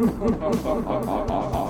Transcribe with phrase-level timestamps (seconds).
[0.00, 1.69] 哈哈哈哈哈哈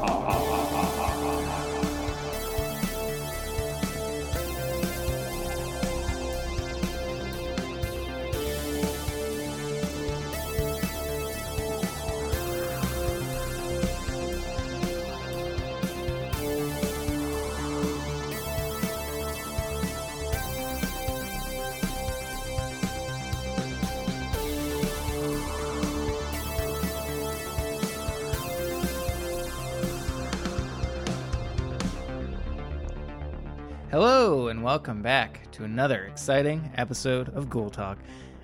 [34.70, 37.98] welcome back to another exciting episode of Ghoul Talk.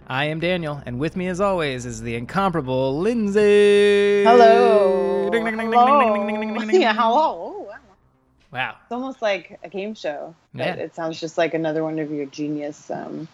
[0.08, 4.24] I am Daniel, and with me, as always, is the incomparable Lindsay.
[4.24, 5.30] Hello.
[5.30, 6.66] Ding, ding, ding, ding, hello.
[6.72, 6.96] Yeah.
[6.96, 7.68] Wow.
[8.52, 8.74] Wow.
[8.82, 10.34] It's almost like a game show.
[10.52, 10.74] Yeah.
[10.74, 13.28] It sounds just like another one of your genius, um,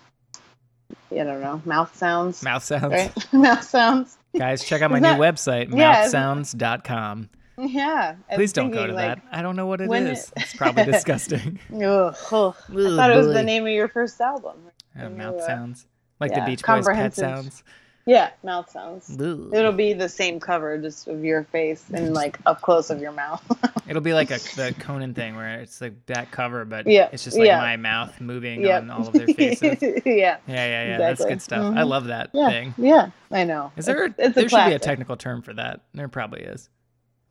[1.11, 2.43] I don't know, mouth sounds.
[2.43, 2.93] Mouth sounds.
[2.93, 3.13] Right?
[3.33, 4.19] mouth sounds.
[4.37, 7.31] Guys, check out my Isn't new that- website, Yeah, mouthsounds.com.
[7.33, 7.39] Yeah.
[7.59, 9.23] I Please don't go to like, that.
[9.31, 10.33] I don't know what it when is.
[10.37, 11.59] it- It's probably disgusting.
[11.75, 12.17] Ugh, ugh.
[12.33, 14.57] I Ugh, thought it was the name of your first album.
[14.95, 15.87] When mouth you, uh, sounds.
[16.21, 17.23] Like the Beach Boys pet comprehensive.
[17.25, 17.65] sounds.
[18.05, 19.17] Yeah, mouth sounds.
[19.21, 19.51] Ugh.
[19.55, 23.13] It'll be the same cover, just of your face and like up close of your
[23.13, 23.43] mouth.
[23.89, 27.23] It'll be like a the Conan thing where it's like that cover, but Yeah, it's
[27.25, 27.59] just like yeah.
[27.59, 28.83] my mouth moving Yep.
[28.83, 29.79] on all of their faces.
[29.81, 30.39] yeah, yeah.
[30.47, 30.99] yeah, yeah.
[30.99, 31.77] That's good stuff.
[31.77, 31.89] I Mhm.
[31.89, 32.49] love that Yeah.
[32.49, 32.75] thing.
[32.77, 33.11] Yeah.
[33.31, 33.71] I know.
[33.77, 34.05] Is there?
[34.07, 35.81] It's, it's there a should be a technical term for that.
[35.95, 36.69] There probably is.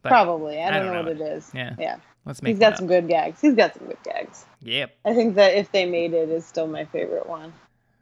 [0.01, 0.59] But Probably.
[0.59, 1.51] I I don't, don't know, know what it is.
[1.53, 1.75] Yeah.
[1.77, 1.95] Yeah.
[2.25, 3.39] let's make He's got some good gags.
[3.41, 4.45] He's got some good gags.
[4.61, 4.95] Yep.
[5.05, 7.53] I think that if they made it is still my favorite one.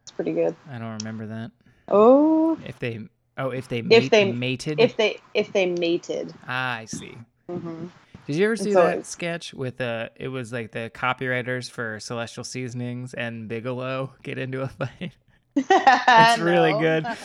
[0.03, 0.55] It's pretty good.
[0.71, 1.51] I don't remember that.
[1.87, 2.99] Oh, If they.
[3.37, 4.79] Oh, if they If mate, they- mated.
[4.79, 6.33] if they if they mated.
[6.47, 7.17] ah, I see.
[7.47, 7.87] hmm
[8.27, 11.69] Did you ever see It's that always- sketch with uh it was like the copywriters
[11.71, 15.13] for Celestial Seasonings and Bigelow get into a fight?
[15.55, 17.05] it's really good.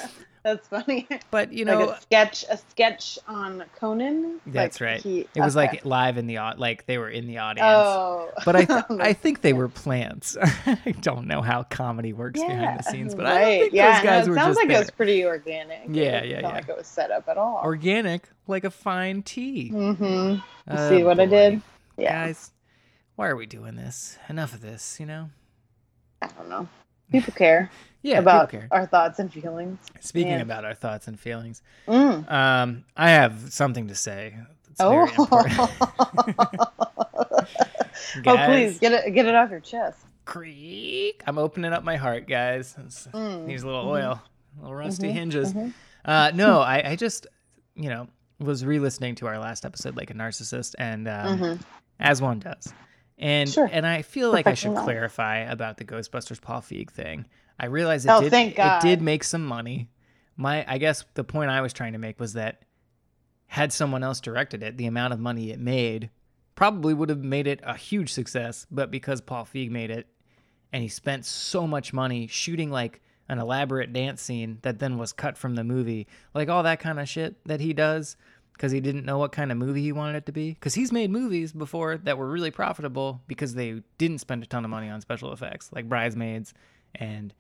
[0.44, 1.08] That's funny.
[1.30, 4.40] But you know, like a sketch, a sketch on Conan.
[4.46, 5.00] That's Like, right.
[5.00, 5.68] he- it was okay.
[5.72, 7.66] like live in the like they were in the audience.
[7.66, 10.36] Oh, But I th- I think they were plants.
[10.42, 14.04] I don't know how comedy works behind the scenes, but I don't think yeah, those
[14.04, 14.76] guys no, were it sounds just like there.
[14.76, 15.80] it was pretty organic.
[15.88, 16.48] Yeah, it yeah, yeah.
[16.48, 17.60] like it was set up at all.
[17.64, 19.70] organic, like a fine tea.
[19.72, 20.36] mm-hmm.
[20.68, 21.62] Oh, See what I did?
[21.96, 22.26] Yeah.
[22.26, 22.52] Guys,
[23.16, 24.18] why are we doing this?
[24.28, 25.30] Enough of this, you know?
[26.20, 26.68] I don't know.
[27.12, 27.70] People care
[28.02, 28.68] Yeah, about care.
[28.70, 29.78] our thoughts and feelings.
[30.00, 32.30] Speaking about our thoughts and feelings, Mm.
[32.30, 34.36] um, I have something to say.
[34.80, 35.06] Oh.
[38.26, 39.98] oh, please get it get it off your chest.
[40.24, 41.22] creak.
[41.26, 42.74] I'm opening up my heart, guys.
[43.12, 43.46] Mm.
[43.46, 43.88] Needs a little Mhm.
[43.90, 44.22] oil,
[44.58, 45.54] little rusty Mhm, hinges.
[45.54, 45.72] mhm.
[46.04, 47.26] Uh, no, I, I just,
[47.74, 51.60] you know, was re-listening to our last episode like a narcissist, and um, Mhm.
[52.00, 52.72] as one does,
[53.18, 53.68] and Sure.
[53.70, 57.26] and I feel like I should clarify about the Ghostbusters Paul Feig thing.
[57.58, 59.88] I realize it Oh, did it did make some money.
[60.36, 62.64] My I guess the point I was trying to make was that
[63.46, 66.10] had someone else directed it, the amount of money it made
[66.56, 68.66] probably would have made it a huge success.
[68.70, 70.08] But because Paul Feig made it,
[70.72, 75.12] and he spent so much money shooting like an elaborate dance scene that then was
[75.12, 78.16] cut from the movie, like all that kind of shit that he does
[78.54, 80.52] because he didn't know what kind of movie he wanted it to be.
[80.52, 84.64] Because he's made movies before that were really profitable because they didn't spend a ton
[84.64, 86.54] of money on special effects, like Bridesmaids
[86.94, 87.34] and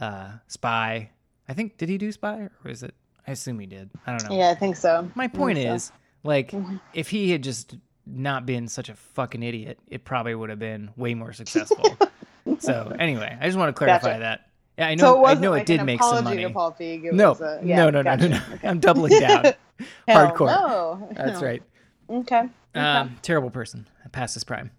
[0.00, 1.10] uh, Spy.
[1.48, 2.94] I think did he do Spy or is it?
[3.26, 3.90] I assume he did.
[4.06, 4.36] I don't know.
[4.38, 5.10] Yeah, I think so.
[5.14, 5.74] My point so.
[5.74, 5.92] is,
[6.24, 6.80] like, Mhm.
[6.94, 7.76] if he had just
[8.06, 11.96] not been such a fucking idiot, it probably would have been way more successful.
[12.60, 14.20] so anyway, I just want to clarify Gotcha.
[14.20, 14.46] that.
[14.78, 15.26] Yeah, I so know.
[15.26, 16.48] it I know like it did an make some money.
[16.50, 17.04] Paul Feig.
[17.04, 18.28] It No, was a, yeah, no, no, no, gotcha.
[18.30, 18.42] no, no.
[18.54, 18.68] Okay.
[18.68, 19.44] I'm doubling down.
[20.08, 20.46] Hardcore.
[20.46, 21.08] No.
[21.16, 21.46] That's No.
[21.46, 21.62] right.
[22.08, 22.38] Okay.
[22.38, 22.48] okay.
[22.80, 23.86] Um, terrible person.
[24.12, 24.70] Past his prime.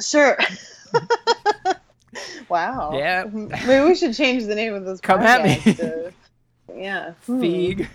[0.00, 0.36] Sure.
[2.48, 2.92] wow.
[2.94, 3.24] Yeah.
[3.32, 5.74] Maybe we should change the name of this Come at me.
[5.74, 6.12] to-
[6.74, 7.12] yeah.
[7.26, 7.40] Hmm.
[7.42, 7.88] Feig.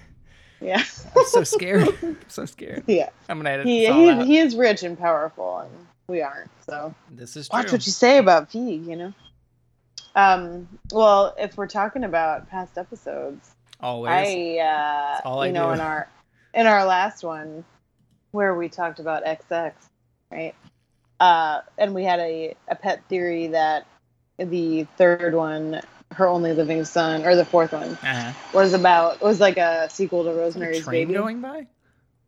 [0.62, 0.84] Yeah.
[1.16, 1.88] I'm so scared.
[2.04, 2.84] I'm so scared.
[2.88, 3.10] Yeah.
[3.30, 5.72] I'm gonna edit He he, he is rich and powerful, and
[6.08, 6.50] we aren't.
[6.66, 7.60] So This is true.
[7.60, 8.86] watch what you say about Feig.
[8.86, 9.14] You know.
[10.16, 10.68] Um.
[10.92, 14.12] Well, if we're talking about past episodes, Always.
[14.28, 15.74] I uh, all I you know do.
[15.74, 16.10] in our
[16.54, 17.64] in our last one
[18.32, 19.74] where we talked about XX,
[20.32, 20.54] right?
[21.20, 23.86] Uh, and we had a, a pet theory that
[24.38, 25.82] the third one,
[26.12, 28.32] her only living son, or the fourth one, uh-huh.
[28.54, 31.14] was about was like a sequel to there Rosemary's train Baby.
[31.14, 31.68] going by?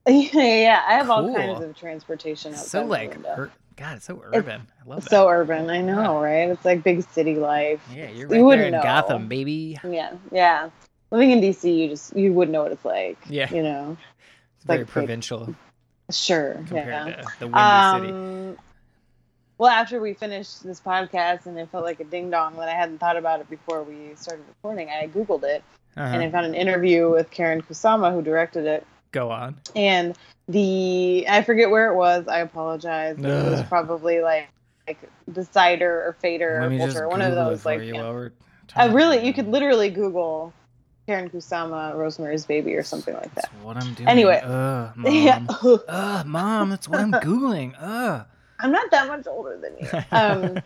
[0.08, 4.68] yeah, yeah, I have all kinds of transportation So like, ur- God, it's so urban.
[4.84, 5.10] I love that.
[5.10, 5.70] so urban.
[5.70, 6.50] I know, right?
[6.50, 7.82] It's like big city life.
[7.94, 8.84] yeah, you're you right there wouldn't in know.
[8.84, 9.80] Gotham, baby.
[9.84, 10.70] Yeah, yeah.
[11.12, 13.18] Living in DC, you just you wouldn't know what it's like.
[13.30, 13.54] Yeah.
[13.54, 13.98] you know.
[14.58, 15.54] It's very like- provincial
[16.12, 16.56] Sure.
[16.68, 17.22] compared yeah.
[17.40, 18.14] the windy city.
[18.14, 18.58] Um,
[19.58, 22.74] well, after we finished this podcast and it felt like a ding dong that I
[22.74, 25.64] hadn't thought about it before we started recording, I Googled it
[25.96, 26.24] and Uh-huh.
[26.26, 28.86] I found an interview with Karyn Kusama, who directed it.
[29.12, 29.56] Go on.
[29.76, 30.18] and
[30.48, 32.28] the I forget where it was.
[32.28, 33.18] I apologize.
[33.20, 34.48] but It was probably like
[34.88, 34.98] like
[35.32, 38.30] Decider or Fader or Filter, one of Google those like you while
[38.76, 40.52] Uh, really, you could literally Google
[41.08, 43.64] Karyn Kusama, Rosemary's Baby, or something like That's that.
[43.64, 44.08] what I'm doing.
[44.08, 44.40] Anyway.
[44.44, 45.14] Ugh, mom.
[45.14, 46.70] Yeah, Ugh, mom.
[46.70, 47.74] That's what I'm googling.
[47.80, 48.26] Ugh.
[48.60, 49.88] I'm not that much older than you.
[50.12, 50.62] Um,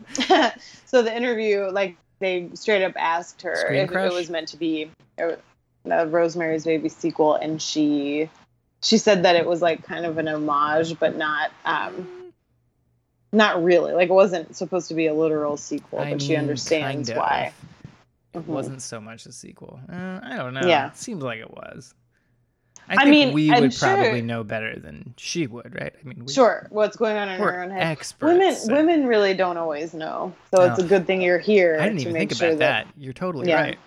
[0.85, 4.11] so the interview, like they straight up asked her Screen if Crush?
[4.11, 5.37] it was meant to be a,
[5.89, 8.29] a Rosemary's Baby sequel, and she
[8.81, 12.33] she said that it was like kind of an homage, but not um,
[13.31, 13.93] not really.
[13.93, 17.53] Like it wasn't supposed to be a literal sequel, I but she understands kind of.
[18.35, 18.45] Mhm.
[18.47, 19.79] wasn't so much a sequel.
[19.91, 20.67] Uh, I don't know.
[20.67, 20.87] Yeah.
[20.87, 21.93] It seems like it was.
[22.87, 25.93] I I think mean, we I'm would sure- probably know better than she would, right?
[25.99, 27.81] I mean, we, Sure, what's going on in her own head.
[27.81, 28.31] experts.
[28.31, 31.77] Women, so- women really don't always know, so it's a good thing you're here.
[31.79, 32.87] I didn't to even make think sure about that.
[32.97, 33.61] You're totally Yeah.
[33.61, 33.79] right.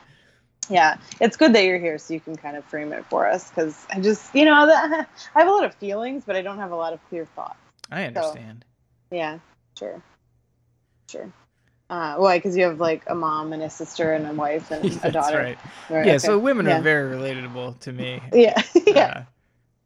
[0.71, 3.49] yeah it's good that you're here so you can kind of frame it for us
[3.49, 6.59] because i just you know that, i have a lot of feelings but i don't
[6.59, 7.57] have a lot of clear thoughts
[7.91, 8.67] I understand.
[9.11, 9.39] yeah
[9.79, 10.03] sure
[11.11, 11.33] sure
[11.91, 15.01] uh why because you have like a mom and a sister and a wife and
[15.05, 15.59] a daughter right.
[15.89, 16.19] Right, Yeah, okay.
[16.19, 16.79] so women yeah.
[16.79, 18.21] are very relatable to me.
[18.33, 19.23] yeah yeah Uh,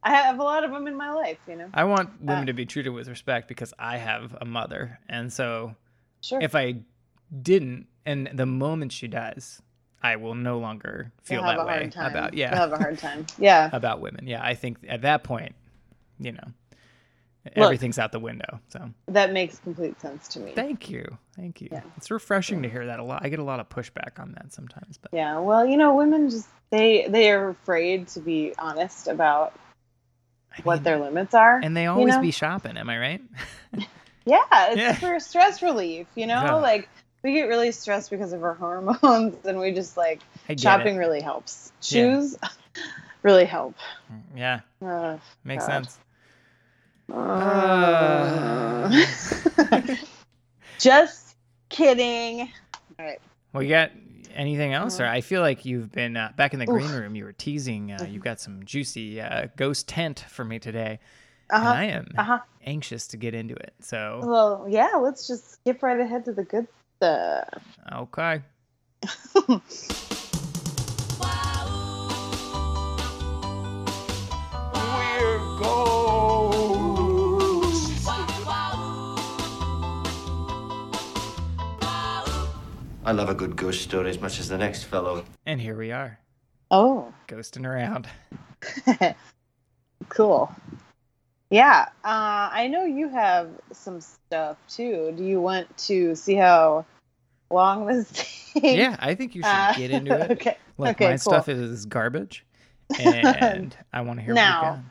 [0.05, 2.47] i have a lot of them in my life you know I want women Uh,
[2.47, 4.99] to be treated with respect because I have a mother.
[5.09, 5.77] And so
[6.21, 6.81] sure if I
[7.31, 9.63] didn't, and the moment she dies,
[10.03, 12.07] I will no longer feel You'll have that a way hard time.
[12.11, 14.27] about You'll yeah have a hard time yeah about women.
[14.27, 15.55] Yeah, I think at that point,
[16.19, 16.49] you know,
[17.57, 18.61] everything's out the window.
[18.69, 21.69] So that makes complete sense to me thank you, thank you.
[21.73, 21.83] Yeah.
[21.97, 23.23] It's refreshing to hear that a lot.
[23.25, 26.31] I get a lot of pushback on that sometimes, but yeah well you know women
[26.31, 29.53] just they they are afraid to be honest about
[30.57, 32.21] I what their limits are and they always know?
[32.21, 32.77] be shopping.
[32.77, 33.23] Am I right?
[34.25, 34.95] Yeah, it's Yeah.
[34.95, 36.41] for stress relief, you know?
[36.45, 36.55] Yeah.
[36.55, 36.89] Like
[37.25, 38.55] we get really stressed because of our
[39.03, 40.21] hormones and we just like
[40.57, 40.99] shopping it.
[40.99, 41.73] really helps.
[41.83, 41.87] Yeah.
[42.21, 42.37] Shoes
[43.23, 43.75] really help.
[44.37, 45.87] Yeah, Uh, makes God.
[45.87, 45.99] sense.
[47.11, 48.91] Uh,
[50.79, 51.37] just
[51.69, 52.41] kidding.
[52.99, 53.21] All right.
[53.53, 53.91] Well, you got
[54.35, 56.97] anything else, or I feel like you've been uh, back in the green Uh-huh.
[56.97, 57.03] Oof.
[57.03, 57.15] room.
[57.17, 57.93] You were teasing.
[57.93, 61.01] Uh, you've got some juicy uh, ghost tent for me today,
[61.51, 61.75] Uh and huh.
[61.75, 62.39] I am Uh huh.
[62.65, 63.75] anxious to get into it.
[63.81, 66.67] So Well, yeah, let's just skip right ahead to the good
[66.99, 67.63] stuff.
[67.93, 68.43] okay,
[83.05, 85.25] I love a good ghost story as much as the next fellow.
[85.47, 86.19] and here we are,
[86.71, 88.09] Oh, ghosting around.
[90.09, 90.55] cool.
[91.51, 95.13] Yeah, uh, I know you have some stuff too.
[95.17, 96.87] Do you want to see how
[97.51, 98.11] long this
[98.55, 98.65] takes?
[98.65, 100.31] Yeah, I think you should Uh, get into it.
[100.33, 100.57] Okay.
[100.79, 101.19] Like okay, my cool.
[101.19, 102.47] stuff is garbage,
[102.99, 104.83] and I want to hear Now.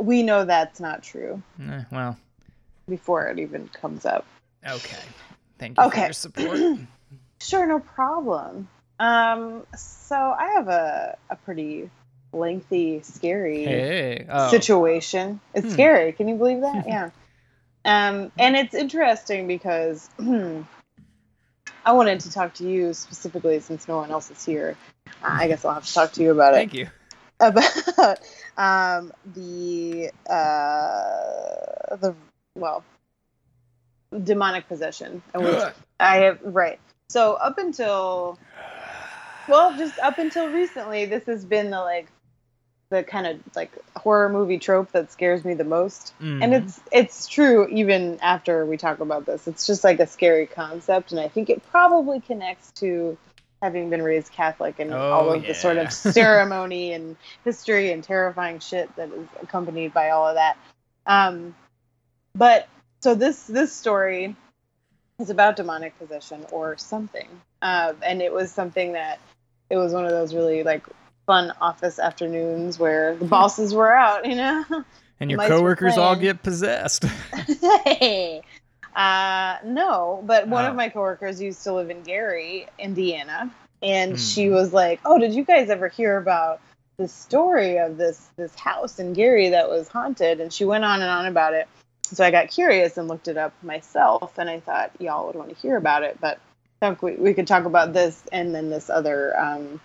[0.00, 1.78] We know that's not true what you got.
[1.80, 2.16] Eh, well,
[2.88, 4.24] before it even comes up.
[4.66, 4.98] okay.
[5.58, 6.04] Thank you for Okay.
[6.04, 6.58] your support.
[7.44, 8.68] Sure, no problem.
[8.98, 11.90] Um, so I have a a pretty
[12.32, 15.40] lengthy, scary hey, oh, situation.
[15.54, 15.72] It's Hmm.
[15.72, 16.12] scary.
[16.12, 16.84] Can you believe that?
[16.88, 17.10] yeah.
[17.84, 24.10] Um, and it's interesting because I wanted to talk to you specifically since no one
[24.10, 24.76] else is here.
[25.22, 26.58] I guess I'll have to talk to you about it.
[26.58, 26.88] thank you.
[27.40, 28.18] About
[28.56, 32.14] um, the uh, the
[32.56, 32.84] well
[34.22, 35.22] demonic possession.
[36.00, 36.78] I have right.
[37.14, 38.36] So up until
[39.46, 42.08] well, just up until recently, this has been the like
[42.90, 46.12] the kind of like horror movie trope that scares me the most.
[46.20, 46.64] And Mhm.
[46.64, 49.46] it's it's true even after we talk about this.
[49.46, 53.16] It's just like a scary concept and I think it probably connects to
[53.62, 58.02] having been raised Catholic and Oh, all of the sort of ceremony and history and
[58.02, 60.56] terrifying shit that is accompanied by all of that.
[61.06, 61.54] Um
[62.34, 62.66] but
[63.02, 64.34] so this this story
[65.20, 67.28] is about demonic possession or something.
[67.62, 69.18] Um, and it was something that
[69.70, 70.84] it was one of those really like
[71.26, 74.64] fun office afternoons where the bosses were out, you know.
[75.20, 77.04] and your mice coworkers all get possessed.
[77.04, 78.42] hey.
[78.96, 83.50] Uh, no, but one of my coworkers used to live in Gary, Indiana,
[83.82, 84.16] and Hmm.
[84.16, 86.60] she was like, "Oh, did you guys ever hear about
[86.96, 91.02] the story of this this house in Gary that was haunted?" And she went on
[91.02, 91.66] and on about it.
[92.12, 95.50] So I got curious and looked it up myself, and I thought y'all would want
[95.50, 96.18] to hear about it.
[96.20, 96.38] But
[96.82, 99.80] I think we, we could talk about this and then this other um,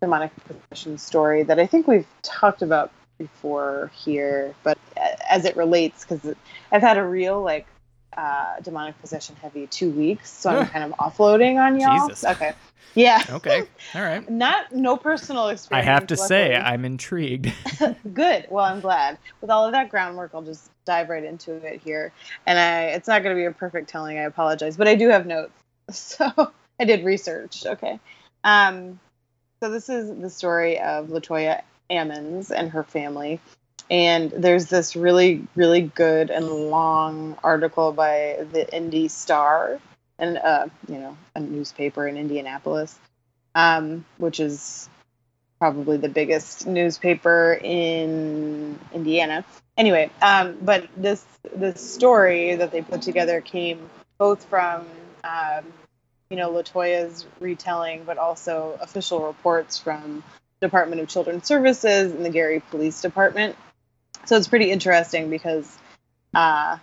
[0.00, 4.78] demonic possession story that I think we've talked about before here, but
[5.28, 6.34] as it relates, because
[6.70, 7.66] I've had a real like
[8.16, 12.08] uh, demonic possession heavy two weeks, so I'm kind of offloading on y'all.
[12.08, 12.24] Jesus.
[12.24, 12.52] Okay.
[12.94, 13.22] Yeah.
[13.30, 13.62] Okay.
[13.94, 14.28] All right.
[14.30, 15.86] Not no personal experience.
[15.86, 16.54] I have to say.
[16.54, 17.52] I'm intrigued.
[18.14, 18.46] Good.
[18.50, 19.18] Well, I'm glad.
[19.40, 22.12] With all of that groundwork, I'll just dive right into it here.
[22.46, 24.18] And I, it's not going to be a perfect telling.
[24.18, 25.52] I apologize, but I do have notes,
[25.90, 26.30] so
[26.78, 27.64] I did research.
[27.64, 27.98] Okay.
[28.44, 29.00] Um,
[29.60, 33.40] so this is the story of Latoya Ammons and her family.
[33.90, 39.80] And there's this really, really good and long article by the Indy Star,
[40.18, 42.98] and uh, you know, a newspaper in Indianapolis,
[43.54, 44.88] um, which is
[45.58, 49.44] probably the biggest newspaper in Indiana.
[49.76, 51.24] Anyway, um, but this
[51.54, 54.86] this story that they put together came both from
[55.24, 55.64] um,
[56.30, 60.24] you know Latoya's retelling, but also official reports from
[60.60, 63.54] Department of Children's Services and the Gary Police Department.
[64.26, 65.78] So it's pretty interesting because
[66.34, 66.78] uh,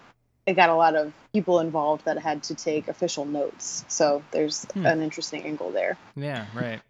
[0.45, 3.85] it got a lot of people involved that had to take official notes.
[3.87, 4.85] So there's Hmm.
[4.85, 5.97] an interesting angle there.
[6.15, 6.81] yeah, right.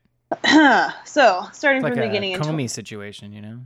[1.05, 3.59] so starting like from the beginning into Comey situation, you know?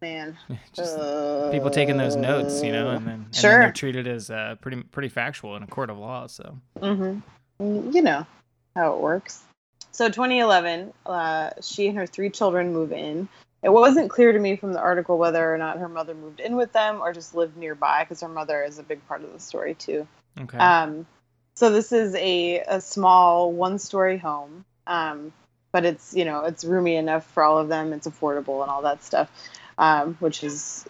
[0.00, 0.36] man,
[0.72, 3.58] Just uh, people taking those notes, you know, and then, and then Sure.
[3.60, 6.26] they're treated as uh, pretty pretty factual in a court of law.
[6.26, 7.92] So mm-hmm.
[7.92, 8.26] You know
[8.74, 9.42] how it works.
[9.92, 13.28] So 2011, uh, she and her three children move in.
[13.62, 16.56] It wasn't clear to me from the article whether or not her mother moved in
[16.56, 19.38] with them or just lived nearby, because her mother is a big part of the
[19.38, 20.06] story too.
[20.40, 21.06] okay, Um,
[21.54, 25.32] so this is a, a small one-story home, um,
[25.72, 27.92] but it's you know it's roomy enough for all of them.
[27.92, 29.30] It's affordable and all that stuff,
[29.76, 30.86] um, which is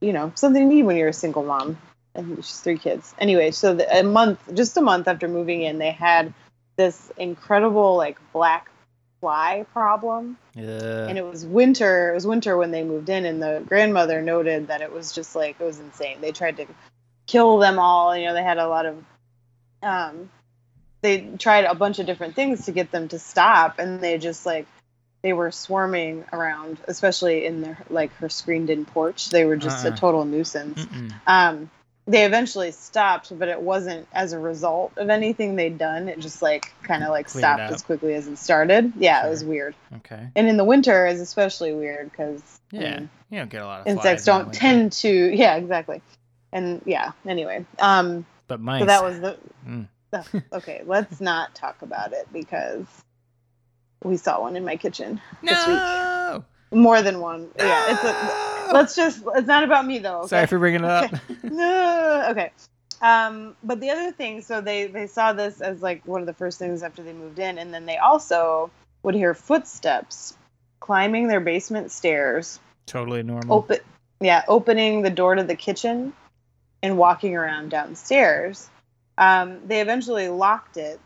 [0.00, 1.78] you know something you need when you're a single mom
[2.14, 3.14] and she's three kids.
[3.18, 6.32] Anyway, so the, a month, just a month after moving in, they had
[6.76, 8.69] this incredible like black
[9.20, 10.38] fly problem.
[10.54, 14.22] Yeah, and it was winter it was winter when they moved in and the grandmother
[14.22, 16.20] noted that it was just like it was insane.
[16.20, 16.66] They tried to
[17.26, 19.04] kill them all you know they had a lot of
[19.82, 20.28] um
[21.02, 24.44] they tried a bunch of different things to get them to stop and they just
[24.44, 24.66] like
[25.22, 29.30] they were swarming around especially in their like her screened in porch.
[29.30, 29.94] They were just Uh-uh.
[29.94, 30.84] a total nuisance.
[30.84, 31.12] Mm-mm.
[31.26, 31.70] um
[32.06, 36.42] they eventually stopped but it wasn't as a result of anything they'd done it just
[36.42, 37.70] like kind of like Cleaned stopped up.
[37.72, 41.20] as quickly as it started yeah it was weird okay, and in the winter is
[41.20, 42.42] especially weird because
[42.72, 44.58] yeah, you don't get a lot of insects don't winter.
[44.58, 46.00] tend to yeah exactly
[46.52, 48.80] and yeah anyway um but mice.
[48.80, 49.86] so that was the Mm.
[50.52, 52.84] okay let's not talk about it because
[54.02, 56.44] we saw one in my kitchen this week no.
[56.72, 58.34] more than one yeah it's a, No!
[58.72, 60.28] Let's just it's not about me though okay?
[60.28, 61.12] Sorry for bringing it up.
[61.42, 62.50] no okay
[63.02, 66.34] um but the other thing so they they saw this as like one of the
[66.34, 68.70] first things after they moved in and then they also
[69.02, 70.36] would hear footsteps
[70.80, 73.56] climbing their basement stairs totally normal.
[73.58, 73.78] open
[74.20, 76.12] yeah opening the door to the kitchen
[76.82, 78.68] and walking around downstairs
[79.18, 80.98] um, they eventually locked it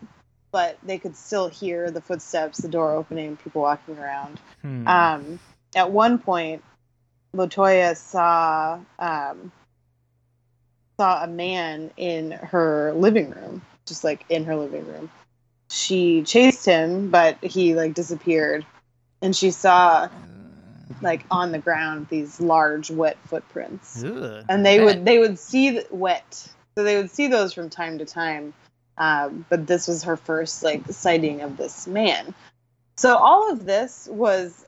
[0.52, 4.86] but they could still hear the footsteps the door opening people walking around Hmm.
[4.88, 5.38] um,
[5.76, 6.62] at one point
[7.34, 9.52] latoya saw um,
[10.98, 15.10] saw a man in her living room just like in her living room.
[15.70, 18.64] She chased him but he like disappeared.
[19.22, 20.08] And she saw
[21.02, 24.02] like on the ground these large wet footprints.
[24.04, 24.44] Ugh.
[24.48, 24.84] and they Eh.
[24.84, 26.48] would they would see th- wet.
[26.76, 28.54] So they would see those from time to time.
[28.96, 32.34] Um, but this was her first like sighting of this man.
[32.96, 34.64] So all of this was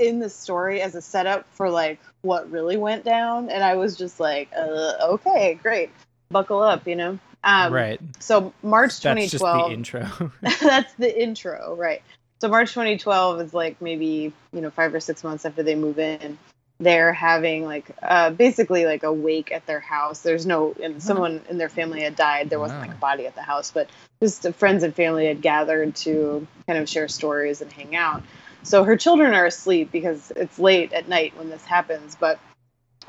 [0.00, 3.96] in the story as a setup for like what really went down and i was
[3.96, 5.90] just like uh, okay great
[6.30, 8.00] buckle up you know um, right.
[8.18, 10.32] so march That's just 2012 the intro.
[10.60, 12.02] that's the intro, right?
[12.40, 15.98] So March 2012 is like maybe you know five or six months after they move
[15.98, 16.38] in.
[16.78, 20.20] They're having like uh, basically like a wake at their house.
[20.20, 22.48] There's no and someone in their family had died.
[22.48, 23.90] There wasn't like a body at the house, but
[24.22, 28.22] just friends and family had gathered to kind of share stories and hang out.
[28.62, 32.16] So her children are asleep because it's late at night when this happens.
[32.18, 32.38] But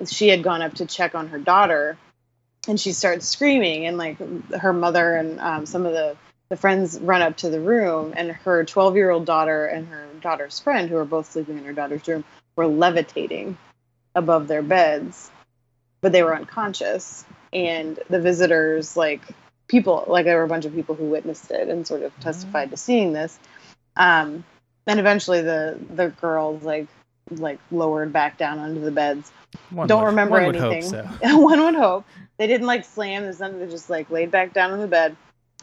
[0.05, 1.97] she had gone up to check on her daughter,
[2.67, 4.17] and she starts screaming, and like
[4.51, 6.15] her mother and um, some of the
[6.51, 10.05] the friends run up to the room and her 12 year old daughter and her
[10.19, 12.25] daughter's friend who are both sleeping in her daughter's room
[12.57, 13.57] were levitating
[14.15, 15.31] above their beds
[16.01, 19.21] but they were unconscious and the visitors like
[19.69, 22.69] people like there were a bunch of people who witnessed it and sort of testified
[22.69, 23.39] to seeing this
[23.95, 24.43] um
[24.87, 26.87] and eventually the the girls like
[27.29, 29.31] like lowered back down onto the beds
[29.69, 30.83] One don't would- remember one would anything.
[30.89, 31.03] so.
[31.37, 32.05] One would hope
[32.37, 33.23] they didn't like slam.
[33.23, 33.59] There's nothing.
[33.59, 35.15] They just like laid back down on the bed.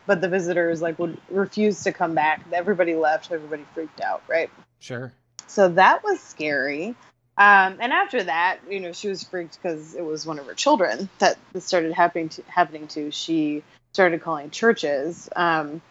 [0.07, 2.41] But the visitors like would refuse to come back.
[2.53, 3.31] Everybody left.
[3.33, 4.23] Everybody freaked out.
[4.29, 4.49] Right.
[4.79, 5.13] Sure.
[5.49, 6.95] So that was scary.
[7.37, 10.55] Um, and after that, you know, she was freaked because it was one of her
[10.55, 12.43] children that started happening to.
[12.47, 13.11] Happening to.
[13.11, 15.83] She started calling churches, um,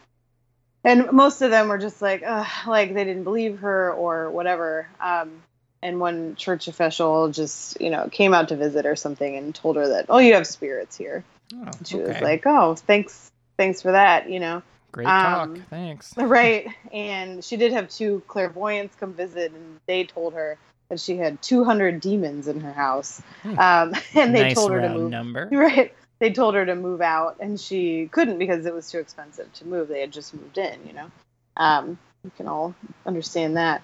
[0.83, 4.87] and most of them were just like, Ugh, like they didn't believe her or whatever.
[4.99, 5.41] Um,
[5.81, 9.75] and one church official just, you know, came out to visit or something and told
[9.75, 11.23] her that, oh, you have spirits here.
[11.53, 12.07] Oh, And she okay.
[12.13, 14.63] was like, oh, thanks, thanks for that, you know.
[14.91, 15.47] Great talk.
[15.49, 16.13] um, Thanks.
[16.17, 16.67] Right.
[16.91, 20.57] And she did have two clairvoyants come visit, and they told her
[20.89, 23.21] that she had 200 demons in her house.
[23.43, 23.59] Hmm.
[23.59, 25.11] Um, and they nice told her to move.
[25.11, 25.47] number.
[25.51, 25.93] Right.
[26.19, 29.67] They told her to move out, and she couldn't because it was too expensive to
[29.67, 29.87] move.
[29.87, 31.11] They had just moved in, you know.
[31.57, 32.73] Um, you can all
[33.05, 33.81] understand that.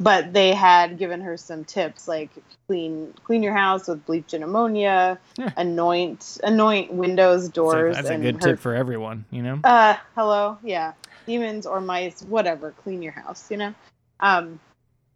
[0.00, 2.30] But they had given her some tips, like
[2.66, 5.50] clean clean your house with bleach and ammonia, Yeah.
[5.56, 9.60] anoint anoint windows, doors, that's a and good her tip for everyone, you know?
[9.64, 10.92] uh, hello, yeah,
[11.26, 13.74] demons or mice, whatever, clean your house, you know.
[14.20, 14.58] Um,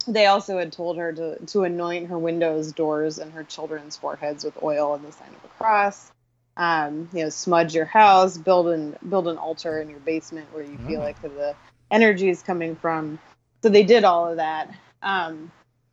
[0.06, 4.44] they also had told her to to anoint her windows, doors, and her children's foreheads
[4.44, 6.12] with oil and the sign of the cross.
[6.56, 10.64] Um, you know, smudge your house, build an build an altar in your basement where
[10.64, 11.04] you feel Oh.
[11.04, 11.54] like the
[11.90, 13.18] energy is coming from.
[13.62, 14.72] So they did all of that.
[15.02, 15.50] Um,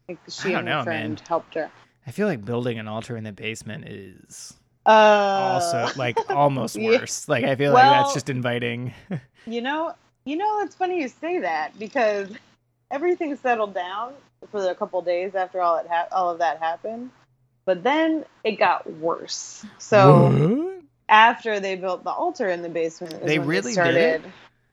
[0.07, 1.25] think she and know, her friend man.
[1.27, 1.69] helped her.
[2.07, 4.53] I feel like building an altar in the basement is
[4.85, 6.99] Uh, also like almost yeah.
[6.99, 7.27] worse.
[7.27, 8.93] Like I feel like that's just inviting.
[9.45, 9.93] You know,
[10.25, 12.29] you know, it's funny you say that because
[12.91, 14.13] everything settled down
[14.51, 17.09] for a couple days after all it ha- all of that happened,
[17.65, 19.65] but then it got worse.
[19.77, 20.81] So What?
[21.09, 24.25] after they built the altar in the basement, is They really did started.
[24.25, 24.31] it?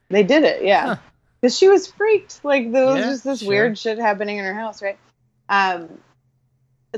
[0.09, 0.87] They did it, yeah.
[0.87, 0.97] Huh.
[1.41, 2.45] Because she was freaked.
[2.45, 3.49] Like there was Yeah, just this sure.
[3.49, 4.99] weird shit happening in her house, right?
[5.49, 5.89] Um.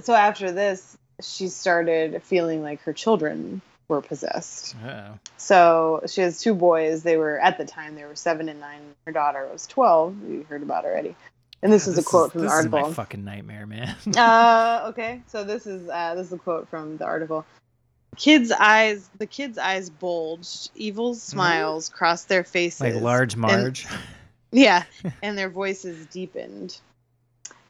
[0.03, 4.75] So after this, she started feeling like her children were possessed.
[4.85, 5.19] Uh-oh.
[5.37, 7.03] So she has two boys.
[7.03, 8.81] They were at the time they were seven and nine.
[9.07, 10.17] Her daughter was twelve.
[10.27, 11.15] You heard about already.
[11.63, 12.79] And this God, is a quote from the article.
[12.79, 13.95] this is my fucking nightmare, man.
[14.17, 17.47] uh, okay, so this is uh, this is a quote from the article.
[18.17, 20.71] Kids' eyes, the kids' eyes bulged.
[20.75, 22.81] Evil smiles crossed their faces.
[22.81, 23.87] like large and- Marge.
[24.53, 24.85] yeah,
[25.23, 26.79] and their voices deepened.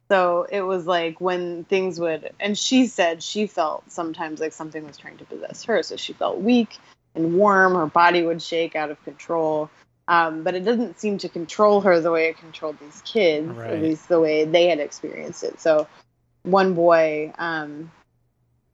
[0.08, 4.86] So it was like when things would, and she said she felt sometimes like something
[4.86, 5.82] was trying to possess her.
[5.82, 6.78] So she felt weak
[7.14, 7.74] and warm.
[7.74, 9.70] Her body would shake out of control.
[10.12, 13.70] Um, but it doesn't seem to control her the way it controlled these kids, Right.
[13.70, 15.58] at least the way they had experienced it.
[15.58, 15.86] So
[16.42, 17.90] one boy um,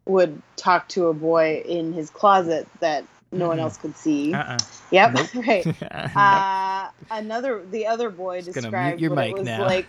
[0.07, 3.63] would talk to a boy in his closet that no one Mhm.
[3.63, 4.35] else could see.
[4.35, 4.59] Uh-uh.
[4.91, 5.35] Yep, Nope.
[5.47, 5.67] right.
[5.67, 5.77] Nope.
[6.17, 9.65] Uh, another, the other boy Just described what it was now.
[9.65, 9.87] like.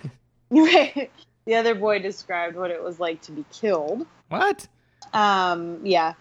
[0.51, 1.09] Right.
[1.45, 4.05] The other boy described what it was like to be killed.
[4.27, 4.67] what?
[5.13, 6.13] Um, yeah.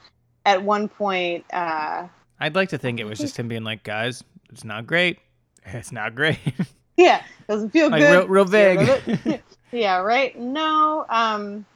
[0.47, 2.09] At one point, uh,
[2.41, 5.19] I'd like to think it was just him being like, guys, it's not great.
[5.71, 6.39] It's not great.
[6.97, 8.11] yeah, doesn't feel like good.
[8.11, 9.43] real, real vague.
[9.73, 10.39] yeah, right.
[10.39, 11.05] No.
[11.11, 11.67] Um,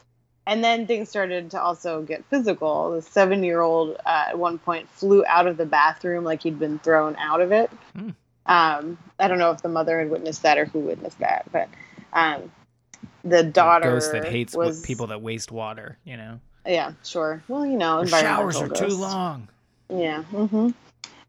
[0.47, 2.93] and then things started to also get physical.
[2.93, 7.17] The seven-year-old uh, at one point flew out of the bathroom like he'd been thrown
[7.17, 7.71] out of it.
[7.95, 8.11] Hmm.
[8.47, 11.69] Um, I don't know if the mother had witnessed that or who witnessed that, but
[12.13, 12.51] um,
[13.25, 15.99] the daughter the ghost that hates was people that waste water.
[16.05, 17.43] You know, Yeah, sure.
[17.47, 19.49] Well, you know, showers are too long.
[19.89, 20.23] Yeah.
[20.23, 20.71] hmm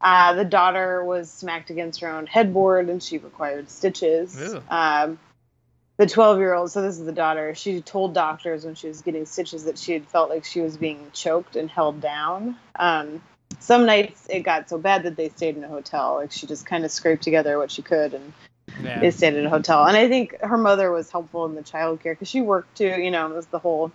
[0.03, 4.35] Uh, the daughter was smacked against her own headboard and she required stitches.
[4.69, 5.17] Um,
[5.97, 9.01] the 12 year old, so this is the daughter, she told doctors when she was
[9.01, 12.57] getting stitches that she had felt like she was being choked and held down.
[12.75, 13.21] Um,
[13.59, 16.15] some nights it got so bad that they stayed in a hotel.
[16.15, 18.33] Like she just kind of scraped together what she could and
[18.83, 18.99] Yeah.
[18.99, 19.85] they stayed in a hotel.
[19.85, 22.87] And I think her mother was helpful in the childcare because she worked too.
[23.01, 23.91] You know, it was the whole